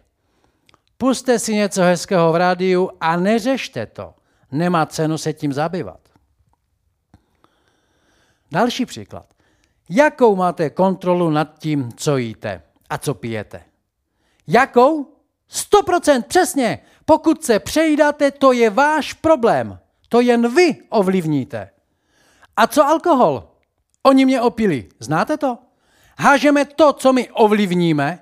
[0.97, 4.13] Puste si něco hezkého v rádiu a neřešte to.
[4.51, 5.99] Nemá cenu se tím zabývat.
[8.51, 9.25] Další příklad.
[9.89, 13.63] Jakou máte kontrolu nad tím, co jíte a co pijete?
[14.47, 15.14] Jakou?
[15.51, 16.79] 100% přesně.
[17.05, 19.79] Pokud se přejídáte, to je váš problém.
[20.09, 21.69] To jen vy ovlivníte.
[22.57, 23.49] A co alkohol?
[24.03, 24.89] Oni mě opili.
[24.99, 25.57] Znáte to?
[26.17, 28.19] Hážeme to, co my ovlivníme,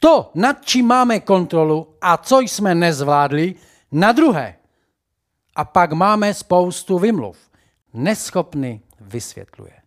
[0.00, 3.54] to, nad čím máme kontrolu a co jsme nezvládli,
[3.92, 4.56] na druhé.
[5.56, 7.38] A pak máme spoustu vymluv.
[7.92, 9.85] Neschopný vysvětluje.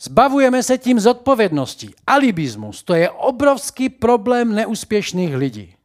[0.00, 1.94] Zbavujeme se tím zodpovědností.
[2.06, 5.76] Alibismus, to je obrovský problém neúspěšných lidí.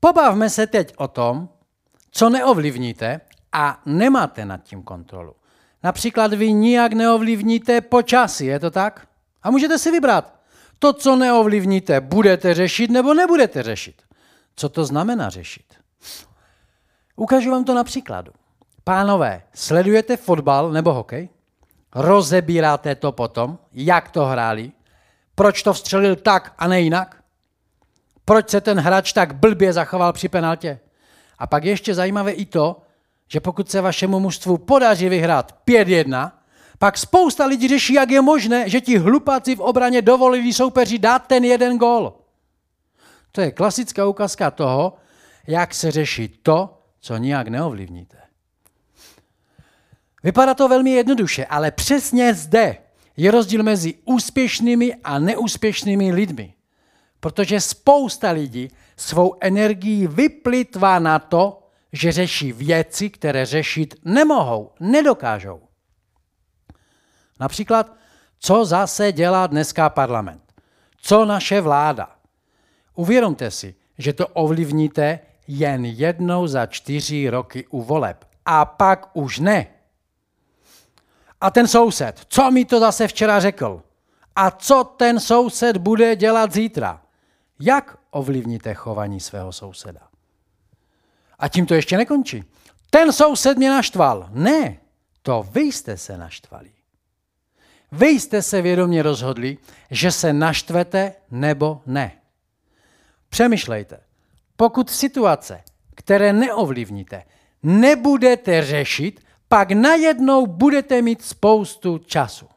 [0.00, 1.48] Pobavme se teď o tom,
[2.10, 3.20] co neovlivníte
[3.52, 5.34] a nemáte nad tím kontrolu.
[5.82, 9.08] Například vy nijak neovlivníte počasí, je to tak?
[9.42, 10.38] A můžete si vybrat.
[10.78, 14.02] To, co neovlivníte, budete řešit nebo nebudete řešit.
[14.56, 15.64] Co to znamená řešit?
[17.16, 18.32] Ukážu vám to na příkladu.
[18.84, 21.28] Pánové, sledujete fotbal nebo hokej?
[21.94, 24.72] Rozebíráte to potom, jak to hráli?
[25.34, 27.22] Proč to vstřelil tak a ne jinak?
[28.24, 30.80] Proč se ten hráč tak blbě zachoval při penaltě?
[31.38, 32.82] A pak ještě zajímavé i to,
[33.28, 36.32] že pokud se vašemu mužstvu podaří vyhrát 5-1,
[36.78, 41.26] pak spousta lidí řeší, jak je možné, že ti hlupáci v obraně dovolili soupeři dát
[41.26, 42.14] ten jeden gól.
[43.32, 44.96] To je klasická ukázka toho,
[45.46, 48.17] jak se řeší to, co nijak neovlivníte.
[50.22, 52.76] Vypadá to velmi jednoduše, ale přesně zde
[53.16, 56.54] je rozdíl mezi úspěšnými a neúspěšnými lidmi.
[57.20, 65.60] Protože spousta lidí svou energii vyplitvá na to, že řeší věci, které řešit nemohou, nedokážou.
[67.40, 67.96] Například,
[68.38, 70.42] co zase dělá dneska parlament?
[71.00, 72.16] Co naše vláda?
[72.94, 78.24] Uvědomte si, že to ovlivníte jen jednou za čtyři roky u voleb.
[78.44, 79.66] A pak už ne.
[81.40, 83.82] A ten soused, co mi to zase včera řekl?
[84.36, 87.02] A co ten soused bude dělat zítra?
[87.60, 90.00] Jak ovlivníte chování svého souseda?
[91.38, 92.44] A tím to ještě nekončí.
[92.90, 94.28] Ten soused mě naštval.
[94.30, 94.78] Ne,
[95.22, 96.70] to vy jste se naštvali.
[97.92, 99.58] Vy jste se vědomě rozhodli,
[99.90, 102.12] že se naštvete nebo ne.
[103.28, 104.00] Přemýšlejte.
[104.56, 105.62] Pokud situace,
[105.94, 107.24] které neovlivníte,
[107.62, 112.48] nebudete řešit, pak najednou budete mít spoustu času.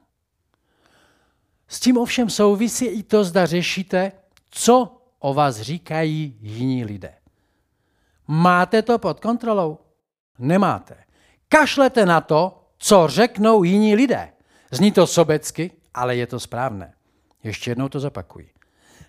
[1.68, 4.12] S tím ovšem souvisí i to, zda řešíte,
[4.52, 7.14] co o vás říkají jiní lidé.
[8.28, 9.78] Máte to pod kontrolou?
[10.40, 10.96] Nemáte.
[11.50, 14.34] Kašlete na to, co řeknou jiní lidé.
[14.72, 16.94] Zní to sobecky, ale je to správné.
[17.44, 18.50] Ještě jednou to zapakuji.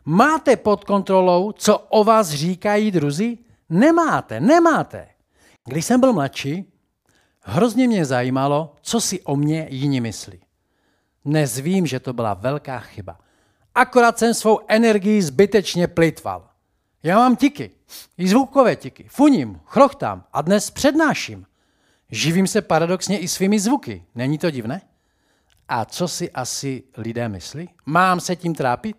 [0.05, 3.45] Máte pod kontrolou, co o vás říkají druzí?
[3.69, 5.09] Nemáte, nemáte.
[5.65, 6.72] Když jsem byl mladší,
[7.43, 10.41] hrozně mě zajímalo, co si o mě jiní myslí.
[11.25, 13.19] Dnes vím, že to byla velká chyba.
[13.75, 16.49] Akorát jsem svou energii zbytečně plitval.
[17.03, 17.71] Já mám tiky,
[18.19, 19.07] i zvukové tiky.
[19.09, 21.47] Funím, chrochtám a dnes přednáším.
[22.11, 24.05] Živím se paradoxně i svými zvuky.
[24.15, 24.83] Není to divné?
[25.69, 27.69] A co si asi lidé myslí?
[27.87, 28.97] Mám se tím trápit?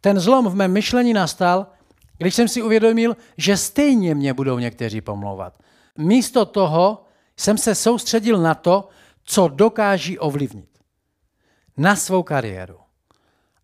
[0.00, 1.66] Ten zlom v mém myšlení nastal,
[2.18, 5.58] když jsem si uvědomil, že stejně mě budou někteří pomlouvat.
[5.98, 7.04] Místo toho
[7.36, 8.88] jsem se soustředil na to,
[9.24, 10.68] co dokáží ovlivnit.
[11.76, 12.78] Na svou kariéru.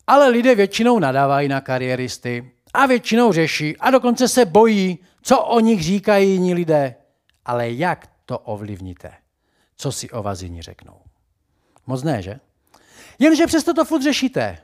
[0.06, 5.60] Ale lidé většinou nadávají na kariéristy a většinou řeší a dokonce se bojí, co o
[5.60, 6.94] nich říkají jiní lidé.
[7.44, 9.12] Ale jak to ovlivníte?
[9.76, 11.00] Co si o vás jiní řeknou?
[11.86, 12.40] Moc ne, že?
[13.18, 14.58] Jenže přesto to furt řešíte.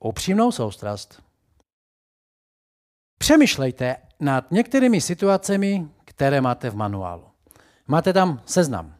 [0.00, 1.22] upřímnou soustrast.
[3.18, 7.24] Přemýšlejte nad některými situacemi, které máte v manuálu.
[7.88, 8.94] Máte tam seznam.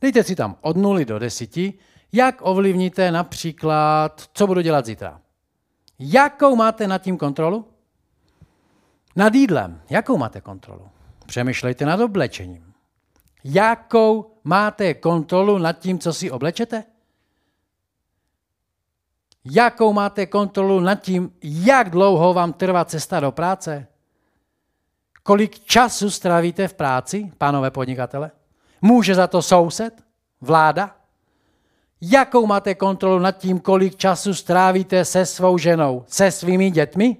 [0.00, 1.50] Dejte si tam od 0 do 10,
[2.12, 5.20] jak ovlivníte například, co budu dělat zítra.
[5.98, 7.68] Jakou máte nad tím kontrolu?
[9.16, 9.80] Nad jídlem.
[9.90, 10.88] Jakou máte kontrolu?
[11.26, 12.72] Přemýšlejte nad oblečením.
[13.44, 16.84] Jakou máte kontrolu nad tím, co si oblečete?
[19.44, 23.86] Jakou máte kontrolu nad tím, jak dlouho vám trvá cesta do práce?
[25.26, 28.30] Kolik času strávíte v práci, pánové podnikatele?
[28.82, 30.02] Může za to soused?
[30.40, 30.96] Vláda?
[32.00, 37.16] Jakou máte kontrolu nad tím, kolik času strávíte se svou ženou, se svými dětmi?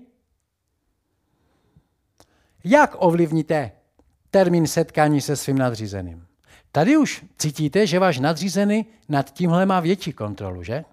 [2.65, 3.73] Jak ovlivníte
[4.31, 6.27] termín setkání se svým nadřízeným?
[6.73, 10.85] Tady už cítíte, že váš nadřízený nad tímhle má větší kontrolu, že?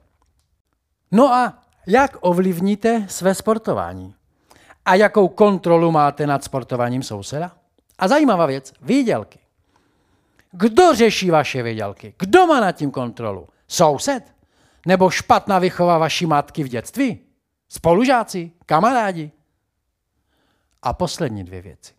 [1.11, 4.15] No a jak ovlivníte své sportování?
[4.85, 7.51] A jakou kontrolu máte nad sportováním souseda?
[7.99, 9.39] A zajímavá věc, výdělky.
[10.51, 12.13] Kdo řeší vaše výdělky?
[12.19, 13.47] Kdo má nad tím kontrolu?
[13.67, 14.33] Soused?
[14.85, 17.19] Nebo špatná vychova vaší matky v dětství?
[17.69, 18.51] Spolužáci?
[18.65, 19.31] Kamarádi?
[20.81, 21.93] A poslední dvě věci.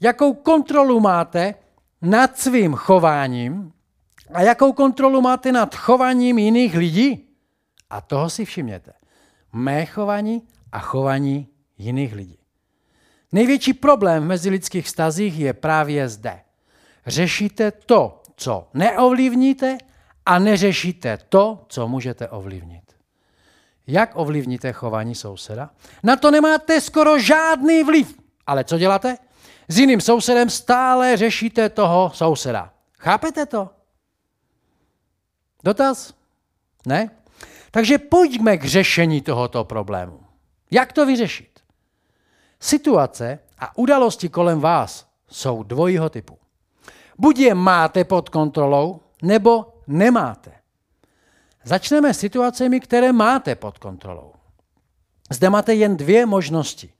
[0.00, 1.54] Jakou kontrolu máte
[2.02, 3.72] nad svým chováním
[4.34, 7.28] a jakou kontrolu máte nad chováním jiných lidí?
[7.90, 8.92] A toho si všimněte.
[9.52, 12.38] Mé chování a chování jiných lidí.
[13.32, 16.40] Největší problém v mezilidských stazích je právě zde.
[17.06, 19.78] Řešíte to, co neovlivníte
[20.26, 22.84] a neřešíte to, co můžete ovlivnit.
[23.86, 25.70] Jak ovlivníte chování souseda?
[26.02, 28.18] Na to nemáte skoro žádný vliv.
[28.46, 29.18] Ale co děláte?
[29.68, 32.72] S jiným sousedem stále řešíte toho souseda.
[32.98, 33.70] Chápete to?
[35.64, 36.14] Dotaz?
[36.86, 37.10] Ne?
[37.70, 40.20] Takže pojďme k řešení tohoto problému.
[40.70, 41.53] Jak to vyřešit?
[42.64, 46.38] Situace a události kolem vás jsou dvojího typu.
[47.18, 50.52] Buď je máte pod kontrolou, nebo nemáte.
[51.64, 54.32] Začneme situacemi, které máte pod kontrolou.
[55.30, 56.92] Zde máte jen dvě možnosti.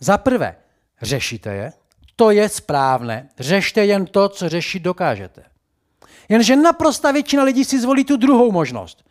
[0.00, 0.56] Za prvé,
[1.02, 1.72] řešíte je,
[2.16, 5.44] to je správné, řešte jen to, co řešit dokážete.
[6.28, 9.04] Jenže naprosta většina lidí si zvolí tu druhou možnost.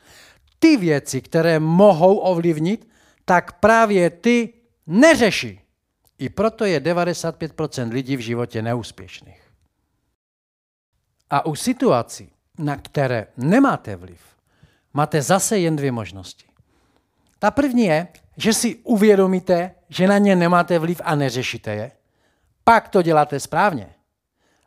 [0.60, 2.88] Ty věci, které mohou ovlivnit,
[3.25, 4.53] tak právě ty
[4.88, 5.62] neřeší.
[6.23, 9.41] I proto je 95% lidí v životě neúspěšných.
[11.29, 14.21] A u situací, na které nemáte vliv,
[14.93, 16.45] máte zase jen dvě možnosti.
[17.39, 18.07] Ta první je,
[18.38, 21.91] že si uvědomíte, že na ně nemáte vliv a neřešíte je.
[22.63, 23.95] Pak to děláte správně.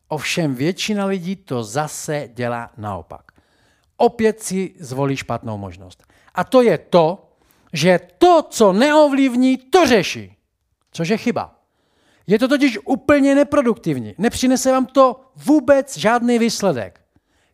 [0.09, 3.33] Ovšem většina lidí to zase dělá naopak.
[3.97, 6.05] Opět si zvolí špatnou možnost.
[6.35, 7.33] A to je to,
[7.73, 10.37] že to, co neovlivní, to řeší.
[10.97, 11.61] Což je chyba.
[12.27, 14.15] Je to totiž úplně neproduktivní.
[14.19, 17.01] Nepřinese vám to vůbec žádný výsledek.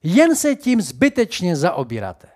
[0.03, 2.29] Jen se tím zbytečně zaobíráte.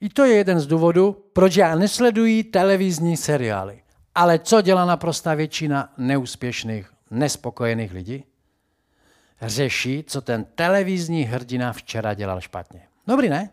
[0.00, 3.82] I to je jeden z důvodů, proč já nesleduji televizní seriály.
[4.14, 8.24] Ale co dělá naprostá většina neúspěšných, nespokojených lidí?
[9.42, 12.82] Řeší, co ten televizní hrdina včera dělal špatně.
[13.06, 13.50] Dobrý, ne?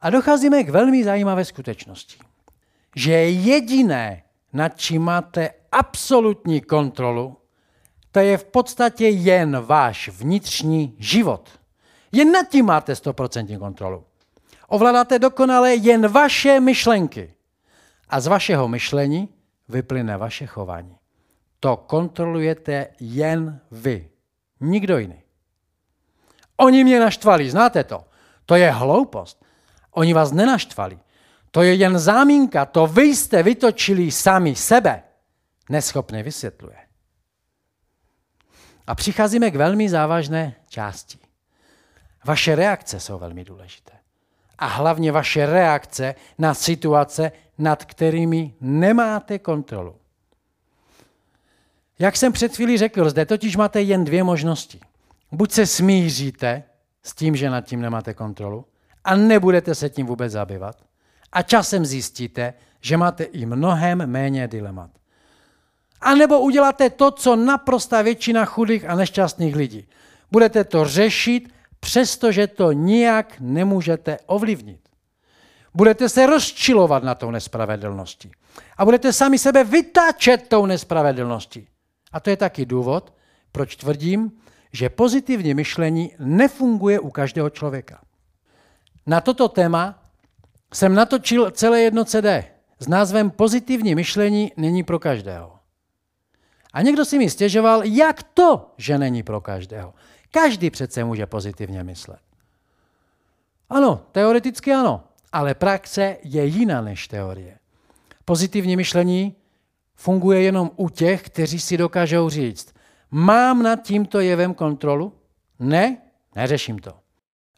[0.00, 2.29] A docházíme k velmi zajímavé skutečnosti,
[2.96, 4.22] že jediné,
[4.52, 7.36] nad čím máte absolutní kontrolu,
[8.12, 11.48] to je v podstatě jen váš vnitřní život.
[12.12, 14.04] Jen nad tím máte 100% kontrolu.
[14.68, 17.34] Ovládáte dokonale jen vaše myšlenky.
[18.08, 19.28] A z vašeho myšlení
[19.68, 20.96] vyplyne vaše chování.
[21.60, 24.10] To kontrolujete jen vy,
[24.60, 25.22] nikdo jiný.
[26.56, 28.04] Oni mě naštvali, znáte to?
[28.46, 29.44] To je hloupost.
[29.90, 30.98] Oni vás nenaštvali.
[31.50, 35.02] To je jen zámínka, to vy jste vytočili sami sebe.
[35.68, 36.76] Neschopný vysvětluje.
[38.86, 41.18] A přicházíme k velmi závažné části.
[42.24, 43.92] Vaše reakce jsou velmi důležité.
[44.58, 49.96] A hlavně vaše reakce na situace, nad kterými nemáte kontrolu.
[51.98, 54.80] Jak jsem před chvílí řekl, zde totiž máte jen dvě možnosti.
[55.32, 56.62] Buď se smíříte
[57.02, 58.64] s tím, že nad tím nemáte kontrolu
[59.04, 60.76] a nebudete se tím vůbec zabývat,
[61.32, 64.90] a časem zjistíte, že máte i mnohem méně dilemat.
[66.00, 69.88] A nebo uděláte to, co naprosta většina chudých a nešťastných lidí.
[70.30, 74.80] Budete to řešit, přestože to nijak nemůžete ovlivnit.
[75.74, 78.30] Budete se rozčilovat na tou nespravedlností.
[78.76, 81.68] A budete sami sebe vytáčet tou nespravedlností.
[82.12, 83.14] A to je taky důvod,
[83.52, 84.32] proč tvrdím,
[84.72, 88.00] že pozitivní myšlení nefunguje u každého člověka.
[89.06, 89.99] Na toto téma
[90.74, 92.26] jsem natočil celé jedno CD
[92.78, 95.58] s názvem Pozitivní myšlení není pro každého.
[96.72, 99.94] A někdo si mi stěžoval, jak to, že není pro každého.
[100.30, 102.20] Každý přece může pozitivně myslet.
[103.70, 107.58] Ano, teoreticky ano, ale praxe je jiná než teorie.
[108.24, 109.34] Pozitivní myšlení
[109.94, 112.74] funguje jenom u těch, kteří si dokážou říct,
[113.10, 115.12] mám nad tímto jevem kontrolu?
[115.58, 115.96] Ne,
[116.34, 116.92] neřeším to.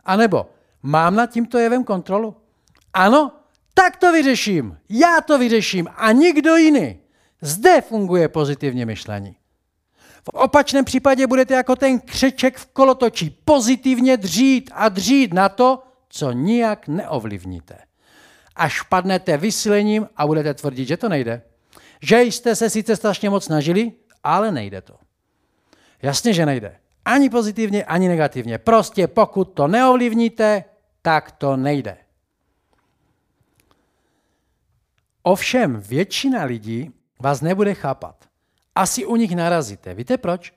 [0.05, 0.51] A nebo
[0.83, 2.37] mám nad tímto jevem kontrolu?
[2.95, 3.33] Ano,
[3.75, 4.79] tak to vyřeším.
[4.89, 6.99] Já to vyřeším a nikdo jiný.
[7.41, 9.37] Zde funguje pozitivně myšlení.
[10.25, 15.83] V opačném případě budete jako ten křeček v kolotočí pozitivně dřít a dřít na to,
[16.09, 17.79] co nijak neovlivníte.
[18.57, 21.43] Až padnete vysílením a budete tvrdit, že to nejde.
[22.03, 23.93] Že jste se sice strašně moc snažili,
[24.25, 24.95] ale nejde to.
[26.03, 26.77] Jasně, že nejde.
[27.05, 28.59] Ani pozitivně, ani negativně.
[28.59, 30.65] Prostě pokud to neovlivníte,
[31.03, 31.97] tak to nejde.
[35.23, 38.25] Ovšem většina lidí vás nebude chápat.
[38.75, 39.95] Asi u nich narazíte.
[39.95, 40.53] Víte proč?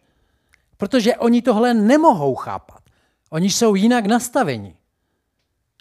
[0.78, 2.80] Protože oni tohle nemohou chápat.
[3.30, 4.76] Oni jsou jinak nastaveni.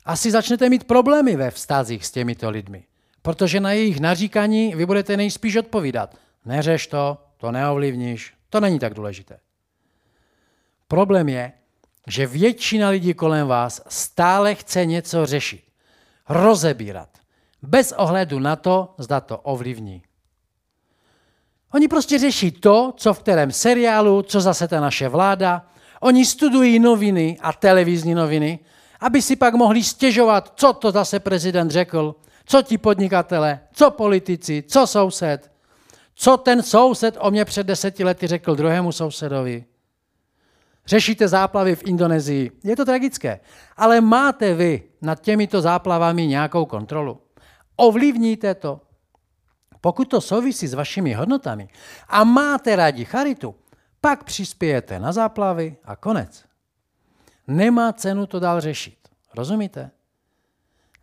[0.04, 2.84] Asi začnete mít problémy ve vztazích s těmito lidmi,
[3.22, 6.16] protože na jejich naříkání vy budete nejspíš odpovídat.
[6.44, 9.38] Neřeš to, to neovlivníš, to není tak důležité.
[10.88, 11.52] Problém je,
[12.06, 15.64] že většina lidí kolem vás stále chce něco řešit,
[16.28, 17.08] rozebírat,
[17.66, 20.02] bez ohledu na to, zda to ovlivní.
[21.74, 25.66] Oni prostě řeší to, co v kterém seriálu, co zase ta naše vláda.
[26.00, 28.58] Oni studují noviny a televizní noviny,
[29.00, 34.64] aby si pak mohli stěžovat, co to zase prezident řekl, co ti podnikatele, co politici,
[34.66, 35.52] co soused,
[36.14, 39.64] co ten soused o mě před deseti lety řekl druhému sousedovi.
[40.86, 42.50] Řešíte záplavy v Indonésii.
[42.64, 43.40] Je to tragické.
[43.76, 47.23] Ale máte vy nad těmito záplavami nějakou kontrolu?
[47.76, 48.80] Ovlivníte to?
[49.80, 51.68] Pokud to souvisí s vašimi hodnotami
[52.08, 53.54] a máte rádi charitu,
[54.00, 56.44] pak přispějete na záplavy a konec.
[57.46, 59.08] Nemá cenu to dál řešit.
[59.34, 59.90] Rozumíte?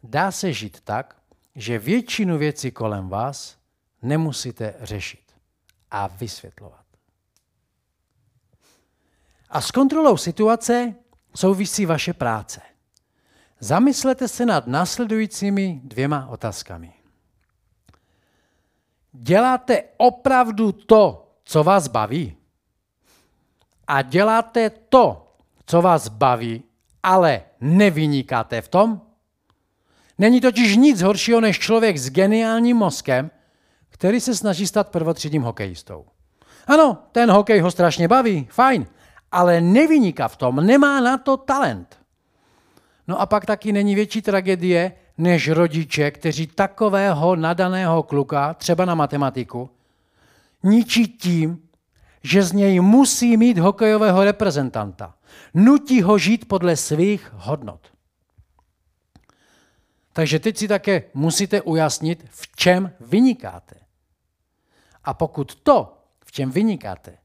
[0.03, 1.15] Dá se žít tak,
[1.55, 3.57] že většinu věcí kolem vás
[4.01, 5.35] nemusíte řešit
[5.91, 6.85] a vysvětlovat.
[9.49, 10.95] A s kontrolou situace
[11.35, 12.61] souvisí vaše práce.
[13.63, 16.93] Zamyslete se nad následujícími dvěma otázkami.
[19.11, 22.35] Děláte opravdu to, co vás baví?
[23.87, 25.33] A děláte to,
[25.65, 26.63] co vás baví,
[27.03, 29.01] ale nevynikáte v tom?
[30.17, 33.31] Není totiž nic horšího než člověk s geniálním mozkem,
[33.89, 36.05] který se snaží stát prvotřídním hokejistou.
[36.67, 38.85] Ano, ten hokej ho strašně baví, fajn,
[39.31, 42.00] ale nevyniká v tom, nemá na to talent.
[43.11, 48.95] No a pak taky není větší tragédie, než rodiče, kteří takového nadaného kluka, třeba na
[48.95, 49.69] matematiku,
[50.63, 51.69] ničí tím,
[52.23, 55.15] že z něj musí mít hokejového reprezentanta.
[55.53, 57.91] Nutí ho žít podle svých hodnot.
[60.13, 63.75] Takže teď si také musíte ujasnit, v čem vynikáte.
[65.03, 67.17] A pokud to, v čem vynikáte,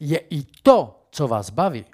[0.00, 1.84] je i to, co vás baví,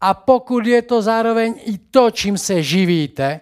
[0.00, 3.40] a pokud je to zároveň i to, čím se živíte,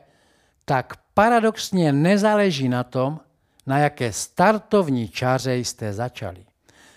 [0.65, 3.21] tak paradoxně nezáleží na tom,
[3.67, 6.47] na jaké startovní čáře jste začali.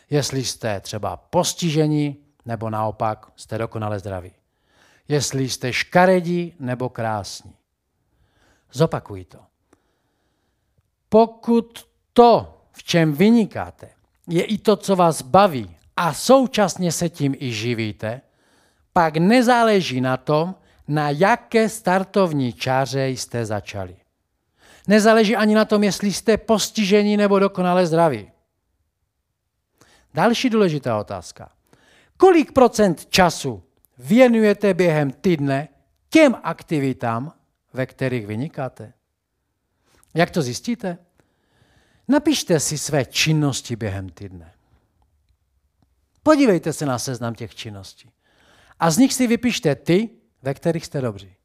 [0.09, 4.31] Jestli jste třeba postižení, nebo naopak jste dokonale zdraví.
[5.07, 7.53] Jestli jste škaredí nebo krásní.
[8.71, 9.39] Zopakuji to.
[11.09, 13.89] Pokud to, v čem vynikáte,
[14.27, 18.21] je i to, co vás baví a současně se tím i živíte,
[18.97, 20.55] pak nezáleží na tom,
[20.87, 23.97] na jaké startovní čáře jste začali.
[24.87, 28.31] Nezáleží ani na tom, jestli jste postižení nebo dokonale zdraví.
[30.13, 31.51] Další důležitá otázka.
[32.17, 33.63] Kolik procent času
[33.97, 35.67] věnujete během týdne
[36.09, 37.33] těm aktivitám,
[37.73, 38.93] ve kterých vynikáte?
[40.13, 40.97] Jak to zjistíte?
[42.07, 44.53] Napište si své činnosti během týdne.
[46.23, 48.16] Podívejte se na seznam těch činností.
[48.79, 50.09] A z nich si vypište ty,
[50.41, 51.35] ve kterých jste dobří.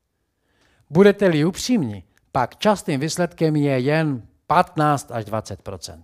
[0.90, 6.02] Budete-li upřímní, pak častým výsledkem je jen 15 až 20%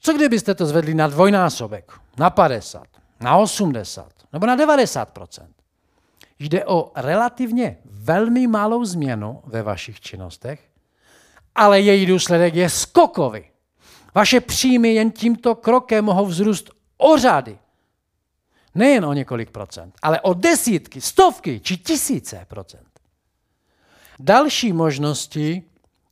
[0.00, 2.86] Co kdybyste to zvedli na dvojnásobek, na 50,
[3.20, 5.46] na 80 nebo na 90%
[6.38, 10.70] Jde o relativně velmi malou změnu ve vašich činnostech,
[11.54, 13.44] ale její důsledek je skokový.
[14.14, 17.58] Vaše příjmy jen tímto krokem mohou vzrůst o řady.
[18.76, 23.00] Nejen o několik procent, ale o desítky, stovky či tisíce procent.
[24.18, 25.62] Další možností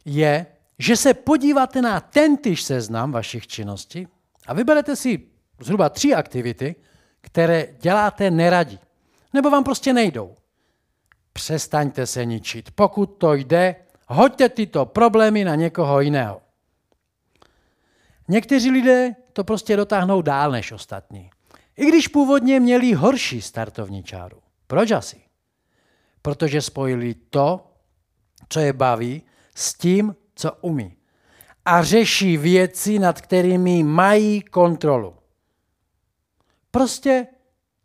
[0.04, 0.46] je,
[0.78, 4.08] že se podíváte na tentýž seznam vašich činností
[4.46, 5.22] a vyberete si
[5.60, 6.74] zhruba tři aktivity,
[7.20, 8.78] které děláte neradi,
[9.32, 10.34] nebo vám prostě nejdou.
[11.32, 12.70] Přestaňte se ničit.
[12.70, 13.76] Pokud to jde,
[14.08, 16.40] hoďte tyto problémy na někoho jiného.
[18.28, 21.30] Někteří lidé to prostě dotáhnou dál než ostatní.
[21.76, 24.42] I když původně měli horší startovní čáru.
[24.66, 25.20] Proč asi?
[26.22, 27.70] Protože spojili to,
[28.48, 29.22] co je baví,
[29.54, 30.96] s tím, co umí.
[31.64, 35.14] A řeší věci, nad kterými mají kontrolu.
[36.70, 37.26] Prostě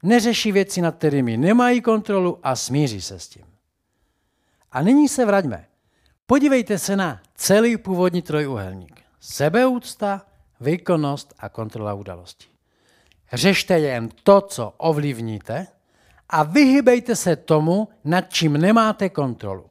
[0.04, 3.46] neřeší věci, nad kterými nemají kontrolu a smíří se s tím.
[4.72, 5.68] A nyní se vraťme.
[6.26, 9.02] Podívejte se na celý původní trojuhelník.
[9.20, 10.26] Sebeúcta,
[10.62, 12.59] výkonnost a kontrola udalostí.
[13.34, 15.68] Řešte jen to, co ovlivníte
[16.30, 19.70] a vyhybejte se tomu, nad čím nemáte kontrolu.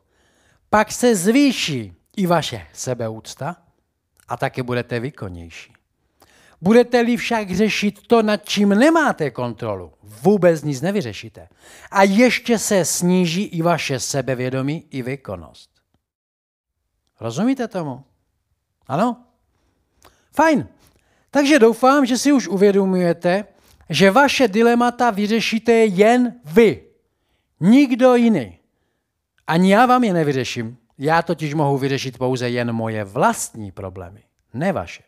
[0.70, 3.56] Pak se zvýší i vaše sebeúcta
[4.28, 5.72] a také budete výkonnější.
[6.60, 11.48] Budete-li však řešit to, nad čím nemáte kontrolu, vůbec nic nevyřešíte.
[11.90, 15.70] A ještě se sníží i vaše sebevědomí i výkonnost.
[17.20, 18.04] Rozumíte tomu?
[18.86, 19.24] Ano?
[20.32, 20.68] Fajn.
[21.30, 23.44] Takže doufám, že si už uvědomujete,
[23.90, 26.82] že vaše dilemata vyřešíte jen vy.
[27.60, 28.58] Nikdo jiný.
[29.46, 30.76] Ani já vám je nevyřeším.
[30.98, 34.22] Já totiž mohu vyřešit pouze jen moje vlastní problémy,
[34.54, 35.02] ne vaše.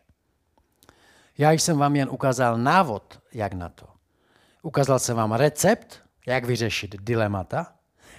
[1.38, 3.86] Já jsem vám jen ukázal návod, jak na to.
[4.62, 7.72] Ukázal jsem vám recept, jak vyřešit dilemata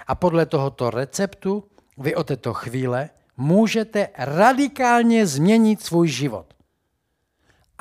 [0.08, 1.64] a podle tohoto receptu
[1.97, 6.54] vy od této chvíle můžete radikálně změnit svůj život.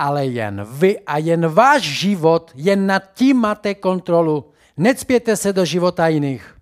[0.00, 4.52] Ale jen vy a jen váš život, jen nad tím máte kontrolu.
[4.76, 6.56] Necpěte se do života jiných.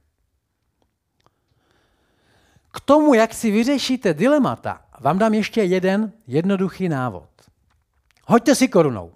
[2.72, 7.28] K tomu, jak si vyřešíte dilemata, vám dám ještě jeden jednoduchý návod.
[8.26, 9.12] Hoďte si korunou.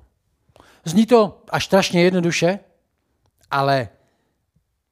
[0.85, 2.59] Zní to až strašně jednoduše,
[3.51, 3.89] ale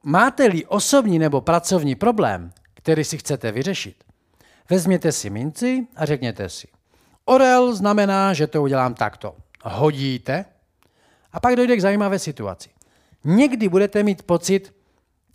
[0.03, 4.03] máte-li osobní nebo pracovní problém, který si chcete vyřešit,
[4.69, 6.80] vezměte si minci a řekněte si.
[7.25, 9.35] Orel znamená, že to udělám takto.
[9.63, 10.45] Hodíte
[11.31, 12.69] a pak dojde k zajímavé situaci.
[13.23, 14.73] Někdy budete mít pocit,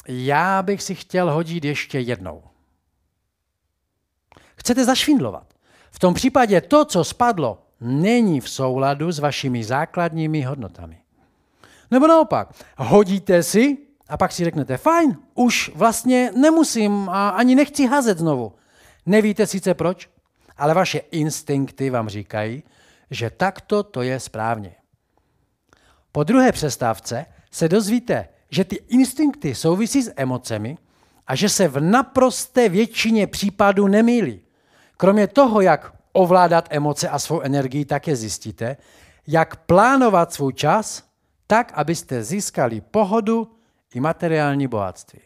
[0.09, 2.43] já bych si chtěl hodit ještě jednou.
[4.57, 5.55] Chcete zašvindlovat.
[5.91, 10.99] V tom případě to, co spadlo, není v souladu s vašimi základními hodnotami.
[11.91, 13.79] Nebo naopak, hodíte si
[14.09, 18.53] a pak si řeknete, fajn, už vlastně nemusím a ani nechci házet znovu.
[19.07, 20.09] Nevíte sice proč,
[20.57, 22.63] ale vaše instinkty vám říkají,
[23.11, 24.75] že takto to je správně.
[26.13, 30.79] Po druhé přestávce se dozvíte, že ty instinkty souvisí s emocemi
[31.27, 34.41] a že se v naprosté většině případů nemýlí.
[34.97, 38.77] Kromě toho, jak ovládat emoce a svou energii, také zjistíte,
[39.27, 41.05] jak plánovat svůj čas
[41.47, 43.57] tak, abyste získali pohodu
[43.95, 45.21] i materiální bohatství.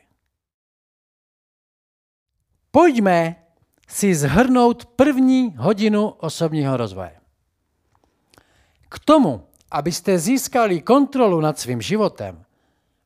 [2.70, 3.36] Pojďme
[3.90, 7.12] si zhrnout první hodinu osobního rozvoje.
[8.88, 12.44] K tomu, abyste získali kontrolu nad svým životem,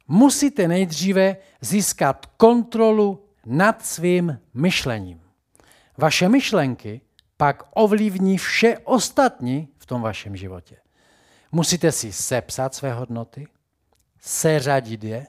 [0.08, 5.20] musíte nejdříve získat kontrolu nad svým myšlením.
[5.98, 7.00] Vaše myšlenky
[7.36, 10.76] pak ovlivní vše ostatní v tom vašem životě.
[11.52, 13.46] Musíte si sepsat své hodnoty,
[14.20, 15.26] seřadit je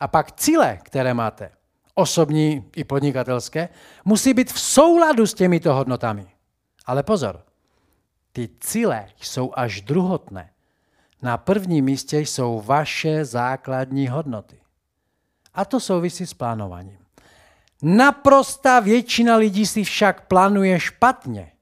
[0.00, 1.50] a pak cíle, které máte,
[1.94, 3.68] osobní i podnikatelské,
[4.04, 6.26] musí být v souladu s těmito hodnotami.
[6.86, 7.42] Ale pozor,
[8.32, 10.50] ty cíle jsou až druhotné.
[11.22, 14.60] Na prvním místě jsou vaše základní hodnoty.
[15.54, 16.98] A to souvisí s plánováním.
[17.82, 21.52] Naprostá většina lidí si však plánuje špatně,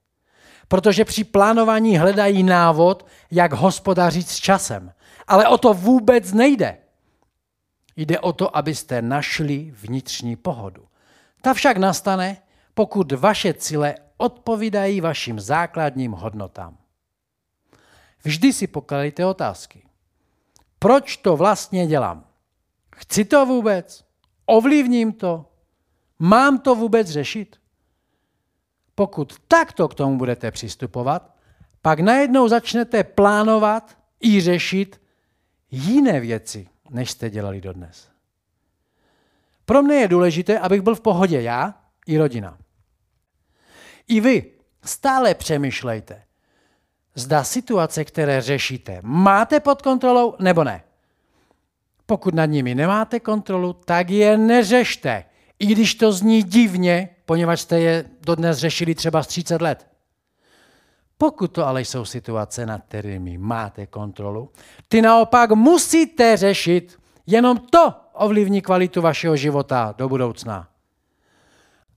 [0.68, 4.92] protože při plánování hledají návod, jak hospodařit s časem.
[5.26, 6.78] Ale o to vůbec nejde.
[8.00, 10.86] Jde o to, abyste našli vnitřní pohodu.
[11.40, 12.42] Ta však nastane,
[12.74, 16.78] pokud vaše cíle odpovídají vašim základním hodnotám.
[18.24, 19.82] Vždy si pokladejte otázky.
[20.78, 22.24] Proč to vlastně dělám?
[22.96, 24.04] Chci to vůbec?
[24.46, 25.52] Ovlivním to?
[26.18, 27.56] Mám to vůbec řešit?
[28.94, 31.36] Pokud takto k tomu budete přistupovat,
[31.82, 35.00] pak najednou začnete plánovat i řešit
[35.70, 38.08] jiné věci, než jste dělali dodnes.
[39.64, 41.74] Pro mě je důležité, abych byl v pohodě já
[42.06, 42.58] i rodina.
[44.08, 44.52] I vy
[44.84, 46.22] stále přemýšlejte,
[47.14, 50.84] zda situace, které řešíte, máte pod kontrolou nebo ne.
[52.06, 55.24] Pokud nad nimi nemáte kontrolu, tak je neřešte,
[55.58, 59.89] i když to zní divně, poněvadž jste je dodnes řešili třeba z 30 let.
[61.20, 64.50] Pokud to ale jsou situace, nad kterými máte kontrolu,
[64.88, 66.98] ty naopak musíte řešit.
[67.26, 70.68] Jenom to ovlivní kvalitu vašeho života do budoucna.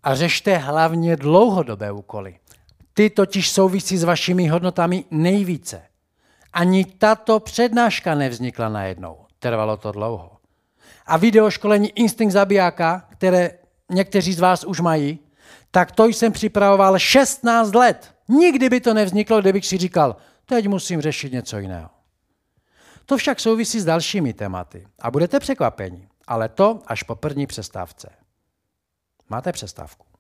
[0.04, 2.36] A řešte hlavně dlouhodobé úkoly.
[2.94, 5.82] Ty totiž souvisí s vašimi hodnotami nejvíce.
[6.54, 9.18] Ani tato přednáška nevznikla najednou.
[9.40, 10.32] Trvalo to dlouho.
[11.06, 13.52] A videoškolení Instinkt zabijáka, které
[13.90, 15.20] někteří z vás už mají,
[15.76, 18.16] tak to jsem připravoval 16 let.
[18.28, 20.16] Nikdy by to nevzniklo, kdybych si říkal,
[20.46, 21.90] teď musím řešit něco jiného.
[23.06, 28.10] To však souvisí s dalšími tématy a budete překvapeni, ale to až po první přestávce.
[29.30, 30.13] Máte přestávku.